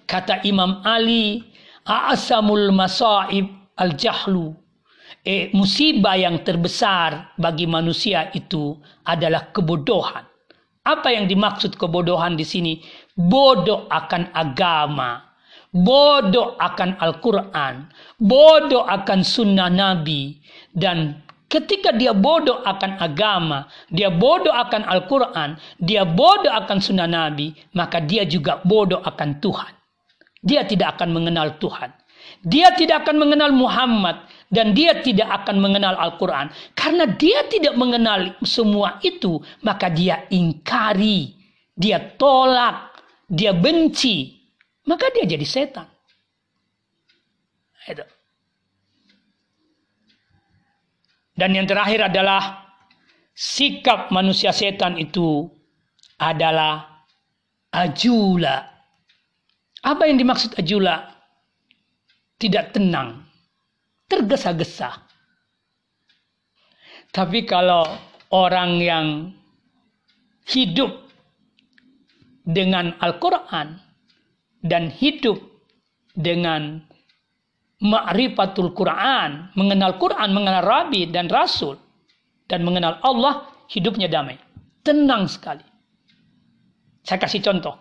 Kata 0.04 0.44
Imam 0.44 0.84
Ali, 0.84 1.40
a'asamul 1.86 2.74
masaib 2.76 3.48
al-jahlu. 3.78 4.52
Eh, 5.24 5.48
musibah 5.56 6.20
yang 6.20 6.44
terbesar 6.44 7.32
bagi 7.40 7.64
manusia 7.64 8.28
itu 8.36 8.76
adalah 9.08 9.48
kebodohan. 9.56 10.28
Apa 10.84 11.16
yang 11.16 11.24
dimaksud 11.24 11.80
kebodohan 11.80 12.36
di 12.36 12.44
sini? 12.44 12.84
Bodoh 13.16 13.88
akan 13.88 14.36
agama 14.36 15.34
bodoh 15.74 16.54
akan 16.62 16.94
Al-Quran, 17.02 17.90
bodoh 18.22 18.86
akan 18.86 19.26
sunnah 19.26 19.66
Nabi, 19.66 20.38
dan 20.70 21.18
ketika 21.50 21.90
dia 21.90 22.14
bodoh 22.14 22.62
akan 22.62 23.02
agama, 23.02 23.66
dia 23.90 24.06
bodoh 24.06 24.54
akan 24.54 24.86
Al-Quran, 24.86 25.58
dia 25.82 26.06
bodoh 26.06 26.54
akan 26.54 26.78
sunnah 26.78 27.10
Nabi, 27.10 27.50
maka 27.74 27.98
dia 27.98 28.22
juga 28.22 28.62
bodoh 28.62 29.02
akan 29.02 29.42
Tuhan. 29.42 29.74
Dia 30.46 30.62
tidak 30.62 30.96
akan 30.96 31.10
mengenal 31.10 31.58
Tuhan. 31.58 31.90
Dia 32.44 32.72
tidak 32.76 33.04
akan 33.04 33.20
mengenal 33.20 33.50
Muhammad 33.52 34.16
dan 34.54 34.70
dia 34.70 35.02
tidak 35.02 35.42
akan 35.42 35.58
mengenal 35.58 35.98
Al-Quran. 35.98 36.54
Karena 36.78 37.10
dia 37.10 37.42
tidak 37.50 37.74
mengenal 37.74 38.38
semua 38.46 39.02
itu, 39.02 39.42
maka 39.66 39.90
dia 39.90 40.30
ingkari, 40.30 41.34
dia 41.74 41.98
tolak, 42.14 42.94
dia 43.26 43.50
benci, 43.50 44.38
maka 44.86 45.10
dia 45.10 45.26
jadi 45.26 45.42
setan. 45.42 45.90
Dan 51.34 51.50
yang 51.50 51.66
terakhir 51.66 52.06
adalah 52.06 52.70
sikap 53.34 54.14
manusia 54.14 54.54
setan 54.54 54.94
itu 54.94 55.50
adalah 56.22 57.02
ajula. 57.74 58.70
Apa 59.82 60.06
yang 60.06 60.16
dimaksud 60.22 60.54
ajula? 60.54 61.10
Tidak 62.38 62.70
tenang, 62.70 63.23
tergesa-gesa. 64.14 65.02
Tapi 67.10 67.46
kalau 67.46 67.86
orang 68.30 68.78
yang 68.82 69.06
hidup 70.46 70.90
dengan 72.44 72.94
Al-Quran, 73.00 73.84
dan 74.64 74.88
hidup 74.88 75.36
dengan 76.16 76.80
ma'rifatul 77.84 78.72
Quran, 78.72 79.52
mengenal 79.52 80.00
Quran, 80.00 80.32
mengenal 80.32 80.64
Rabi 80.64 81.12
dan 81.12 81.28
Rasul, 81.28 81.76
dan 82.48 82.64
mengenal 82.64 82.96
Allah, 83.04 83.44
hidupnya 83.68 84.08
damai. 84.08 84.40
Tenang 84.80 85.28
sekali. 85.28 85.64
Saya 87.04 87.20
kasih 87.20 87.44
contoh. 87.44 87.76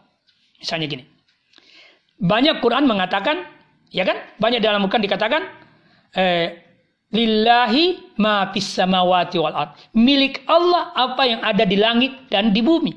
Misalnya 0.59 0.91
gini. 0.91 1.03
Banyak 2.19 2.59
Quran 2.59 2.84
mengatakan, 2.84 3.47
ya 3.91 4.03
kan? 4.03 4.19
Banyak 4.39 4.59
dalam 4.59 4.84
Quran 4.91 5.07
dikatakan, 5.07 5.62
eh, 6.16 6.64
Lillahi 7.14 8.18
ma 8.18 8.49
fis 8.49 8.74
samawati 8.74 9.38
wal 9.38 9.53
ard. 9.53 9.78
Milik 9.93 10.41
Allah 10.49 10.89
apa 10.97 11.24
yang 11.30 11.41
ada 11.45 11.61
di 11.61 11.78
langit 11.78 12.09
dan 12.34 12.49
di 12.49 12.66
bumi. 12.66 12.89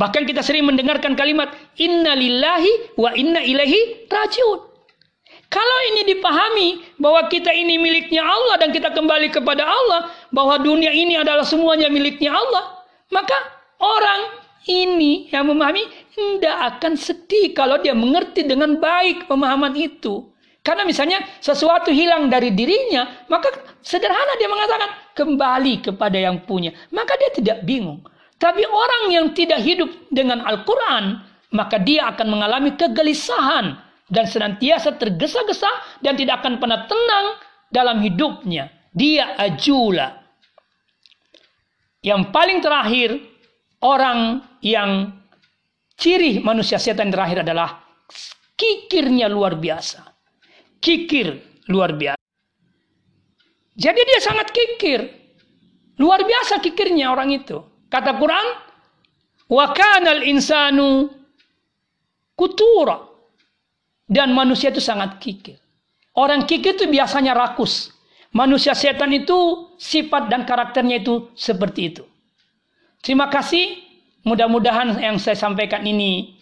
Bahkan 0.00 0.24
kita 0.24 0.40
sering 0.40 0.64
mendengarkan 0.64 1.12
kalimat 1.12 1.52
Inna 1.76 2.16
lillahi 2.16 2.96
wa 2.96 3.12
inna 3.12 3.44
ilaihi 3.44 4.08
rajiun. 4.08 4.64
Kalau 5.52 5.78
ini 5.92 6.12
dipahami 6.12 6.68
bahwa 7.00 7.28
kita 7.28 7.52
ini 7.52 7.76
miliknya 7.76 8.24
Allah 8.24 8.60
dan 8.60 8.72
kita 8.72 8.92
kembali 8.92 9.32
kepada 9.32 9.64
Allah, 9.64 10.12
bahwa 10.28 10.60
dunia 10.60 10.92
ini 10.92 11.16
adalah 11.16 11.44
semuanya 11.44 11.88
miliknya 11.88 12.36
Allah, 12.36 12.84
maka 13.08 13.36
orang 13.80 14.28
ini 14.68 15.32
yang 15.32 15.48
memahami 15.48 15.88
tidak 16.12 16.76
akan 16.76 17.00
sedih 17.00 17.56
kalau 17.56 17.80
dia 17.80 17.96
mengerti 17.96 18.44
dengan 18.44 18.76
baik 18.76 19.24
pemahaman 19.24 19.72
itu. 19.72 20.28
Karena 20.68 20.84
misalnya 20.84 21.24
sesuatu 21.40 21.88
hilang 21.88 22.28
dari 22.28 22.52
dirinya, 22.52 23.24
maka 23.32 23.48
sederhana 23.80 24.36
dia 24.36 24.52
mengatakan 24.52 24.90
kembali 25.16 25.80
kepada 25.80 26.20
yang 26.20 26.44
punya. 26.44 26.76
Maka 26.92 27.16
dia 27.16 27.32
tidak 27.32 27.64
bingung. 27.64 28.04
Tapi 28.36 28.68
orang 28.68 29.08
yang 29.08 29.32
tidak 29.32 29.64
hidup 29.64 29.88
dengan 30.12 30.44
Al-Quran, 30.44 31.24
maka 31.56 31.80
dia 31.80 32.12
akan 32.12 32.28
mengalami 32.28 32.76
kegelisahan 32.76 33.80
dan 34.12 34.24
senantiasa 34.28 35.00
tergesa-gesa 35.00 35.72
dan 36.04 36.20
tidak 36.20 36.44
akan 36.44 36.60
pernah 36.60 36.84
tenang 36.84 37.26
dalam 37.72 38.04
hidupnya. 38.04 38.68
Dia 38.92 39.40
ajula. 39.40 40.20
Yang 42.04 42.28
paling 42.28 42.60
terakhir, 42.60 43.16
orang 43.80 44.44
yang 44.60 45.16
ciri 45.96 46.44
manusia 46.44 46.76
setan 46.76 47.08
terakhir 47.08 47.40
adalah 47.40 47.80
kikirnya 48.52 49.32
luar 49.32 49.56
biasa. 49.56 50.07
Kikir 50.78 51.42
luar 51.68 51.94
biasa. 51.94 52.22
Jadi 53.78 54.00
dia 54.02 54.20
sangat 54.22 54.50
kikir. 54.50 55.00
Luar 56.02 56.22
biasa 56.22 56.58
kikirnya 56.58 57.10
orang 57.14 57.30
itu. 57.30 57.62
Kata 57.90 58.18
Quran, 58.18 58.46
wa 59.50 59.66
kanal 59.74 60.22
insanu 60.26 61.10
kutura. 62.34 63.06
Dan 64.08 64.32
manusia 64.32 64.72
itu 64.72 64.80
sangat 64.80 65.20
kikir. 65.22 65.60
Orang 66.16 66.48
kikir 66.48 66.74
itu 66.74 66.90
biasanya 66.90 67.36
rakus. 67.36 67.94
Manusia 68.34 68.74
setan 68.74 69.14
itu 69.14 69.70
sifat 69.78 70.28
dan 70.32 70.44
karakternya 70.44 71.00
itu 71.00 71.30
seperti 71.38 71.94
itu. 71.94 72.04
Terima 73.00 73.30
kasih. 73.30 73.84
Mudah-mudahan 74.26 74.98
yang 75.00 75.16
saya 75.16 75.38
sampaikan 75.38 75.86
ini 75.86 76.36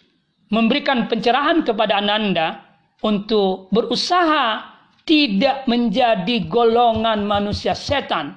memberikan 0.51 1.07
pencerahan 1.07 1.63
kepada 1.63 2.01
Ananda 2.01 2.66
untuk 3.05 3.69
berusaha 3.69 4.77
tidak 5.07 5.63
menjadi 5.69 6.43
golongan 6.49 7.23
manusia 7.23 7.77
setan. 7.77 8.35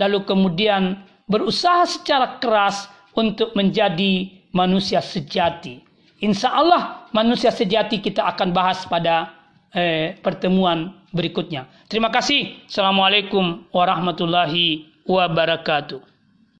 Lalu 0.00 0.24
kemudian 0.24 1.04
berusaha 1.28 1.84
secara 1.84 2.40
keras 2.40 2.88
untuk 3.16 3.52
menjadi 3.56 4.30
manusia 4.52 5.04
sejati. 5.04 5.84
Insya 6.24 6.52
Allah 6.52 7.08
manusia 7.12 7.52
sejati 7.52 8.00
kita 8.00 8.24
akan 8.24 8.56
bahas 8.56 8.88
pada 8.88 9.36
eh, 9.76 10.16
pertemuan 10.24 10.96
berikutnya. 11.12 11.68
Terima 11.88 12.08
kasih. 12.08 12.64
Assalamualaikum 12.64 13.68
warahmatullahi 13.72 14.88
wabarakatuh. 15.04 16.15